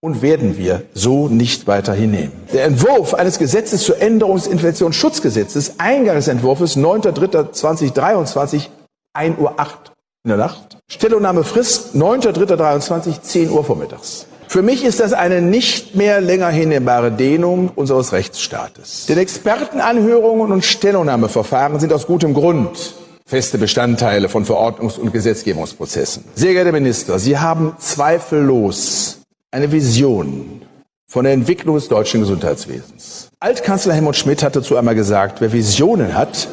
[0.01, 2.33] und werden wir so nicht weiter hinnehmen.
[2.53, 8.71] Der Entwurf eines Gesetzes zur Änderung des Infektionsschutzgesetzes, Eingangsentwurfs 9.3.2023,
[9.13, 9.93] 1 Uhr 8
[10.25, 10.79] in der Nacht.
[10.89, 14.27] Stellungnahmefrist 9.3.23, 10 Uhr vormittags.
[14.51, 19.07] Für mich ist das eine nicht mehr länger hinnehmbare Dehnung unseres Rechtsstaates.
[19.07, 26.25] Denn Expertenanhörungen und Stellungnahmeverfahren sind aus gutem Grund feste Bestandteile von Verordnungs- und Gesetzgebungsprozessen.
[26.35, 29.21] Sehr geehrter Minister, Sie haben zweifellos
[29.53, 30.63] eine Vision
[31.07, 33.29] von der Entwicklung des deutschen Gesundheitswesens.
[33.39, 36.49] Altkanzler Helmut Schmidt hat dazu einmal gesagt, wer Visionen hat,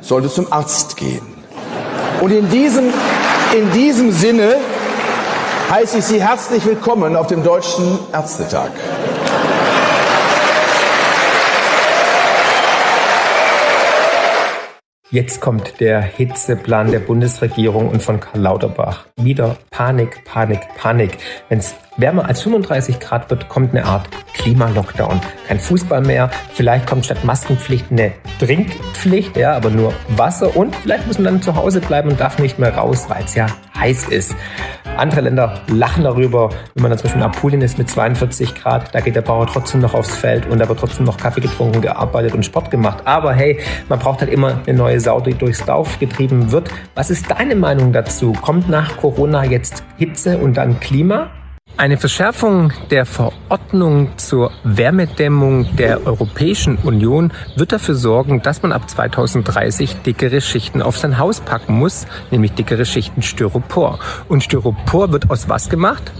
[0.00, 1.26] sollte zum Arzt gehen.
[2.22, 2.86] Und in diesem,
[3.54, 4.56] in diesem Sinne
[5.70, 8.70] heiße ich Sie herzlich willkommen auf dem Deutschen Ärztetag.
[15.10, 19.06] Jetzt kommt der Hitzeplan der Bundesregierung und von Karl Lauterbach.
[19.16, 21.18] Wieder Panik, Panik, Panik.
[21.48, 25.20] Wenn es wärmer als 35 Grad wird, kommt eine Art Klimalockdown.
[25.46, 31.06] Kein Fußball mehr, vielleicht kommt statt Maskenpflicht eine Trinkpflicht, ja, aber nur Wasser und vielleicht
[31.06, 33.46] muss man dann zu Hause bleiben und darf nicht mehr raus, weil es ja
[33.78, 34.34] heiß ist.
[34.96, 38.94] Andere Länder lachen darüber, wenn man dann zum Beispiel in Apulien ist mit 42 Grad,
[38.94, 41.80] da geht der Bauer trotzdem noch aufs Feld und da wird trotzdem noch Kaffee getrunken,
[41.80, 42.98] gearbeitet und Sport gemacht.
[43.04, 46.70] Aber hey, man braucht halt immer eine neue Sau, die durchs Lauf getrieben wird.
[46.94, 48.32] Was ist deine Meinung dazu?
[48.32, 51.30] Kommt nach Corona jetzt Hitze und dann Klima?
[51.76, 58.88] Eine Verschärfung der Verordnung zur Wärmedämmung der Europäischen Union wird dafür sorgen, dass man ab
[58.88, 63.98] 2030 dickere Schichten auf sein Haus packen muss, nämlich dickere Schichten Styropor.
[64.28, 66.12] Und Styropor wird aus was gemacht?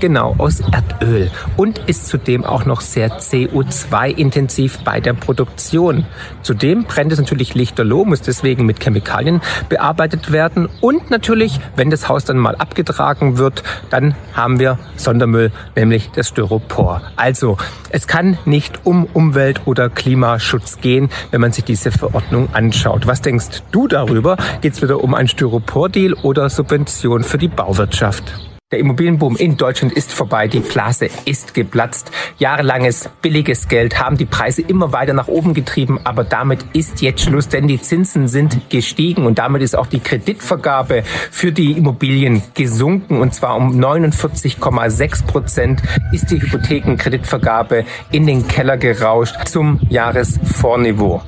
[0.00, 6.06] Genau, aus Erdöl und ist zudem auch noch sehr CO2-intensiv bei der Produktion.
[6.40, 12.08] Zudem brennt es natürlich lichterloh, muss deswegen mit Chemikalien bearbeitet werden und natürlich, wenn das
[12.08, 17.02] Haus dann mal abgetragen wird, dann haben wir Sondermüll, nämlich das Styropor.
[17.16, 17.58] Also,
[17.90, 23.06] es kann nicht um Umwelt- oder Klimaschutz gehen, wenn man sich diese Verordnung anschaut.
[23.06, 24.38] Was denkst du darüber?
[24.62, 28.49] Geht es wieder um ein Styropor-Deal oder Subvention für die Bauwirtschaft?
[28.72, 32.12] Der Immobilienboom in Deutschland ist vorbei, die Blase ist geplatzt.
[32.38, 37.22] Jahrelanges billiges Geld haben die Preise immer weiter nach oben getrieben, aber damit ist jetzt
[37.22, 41.02] Schluss, denn die Zinsen sind gestiegen und damit ist auch die Kreditvergabe
[41.32, 48.76] für die Immobilien gesunken und zwar um 49,6 Prozent ist die Hypothekenkreditvergabe in den Keller
[48.76, 51.22] gerauscht zum Jahresvorniveau.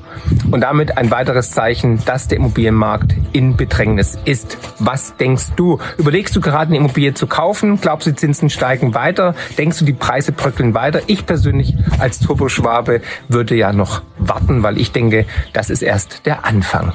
[0.51, 4.57] Und damit ein weiteres Zeichen, dass der Immobilienmarkt in Bedrängnis ist.
[4.79, 5.79] Was denkst du?
[5.97, 7.81] Überlegst du gerade eine Immobilie zu kaufen?
[7.81, 9.33] Glaubst du, die Zinsen steigen weiter?
[9.57, 11.01] Denkst du, die Preise bröckeln weiter?
[11.07, 16.45] Ich persönlich als Turboschwabe würde ja noch warten, weil ich denke, das ist erst der
[16.45, 16.93] Anfang.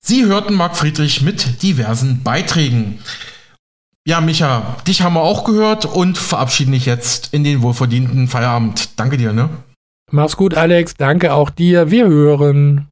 [0.00, 3.00] Sie hörten Marc Friedrich mit diversen Beiträgen.
[4.06, 8.98] Ja, Micha, dich haben wir auch gehört und verabschieden dich jetzt in den wohlverdienten Feierabend.
[8.98, 9.50] Danke dir, ne?
[10.10, 10.94] Mach's gut, Alex.
[10.94, 11.90] Danke auch dir.
[11.90, 12.88] Wir hören.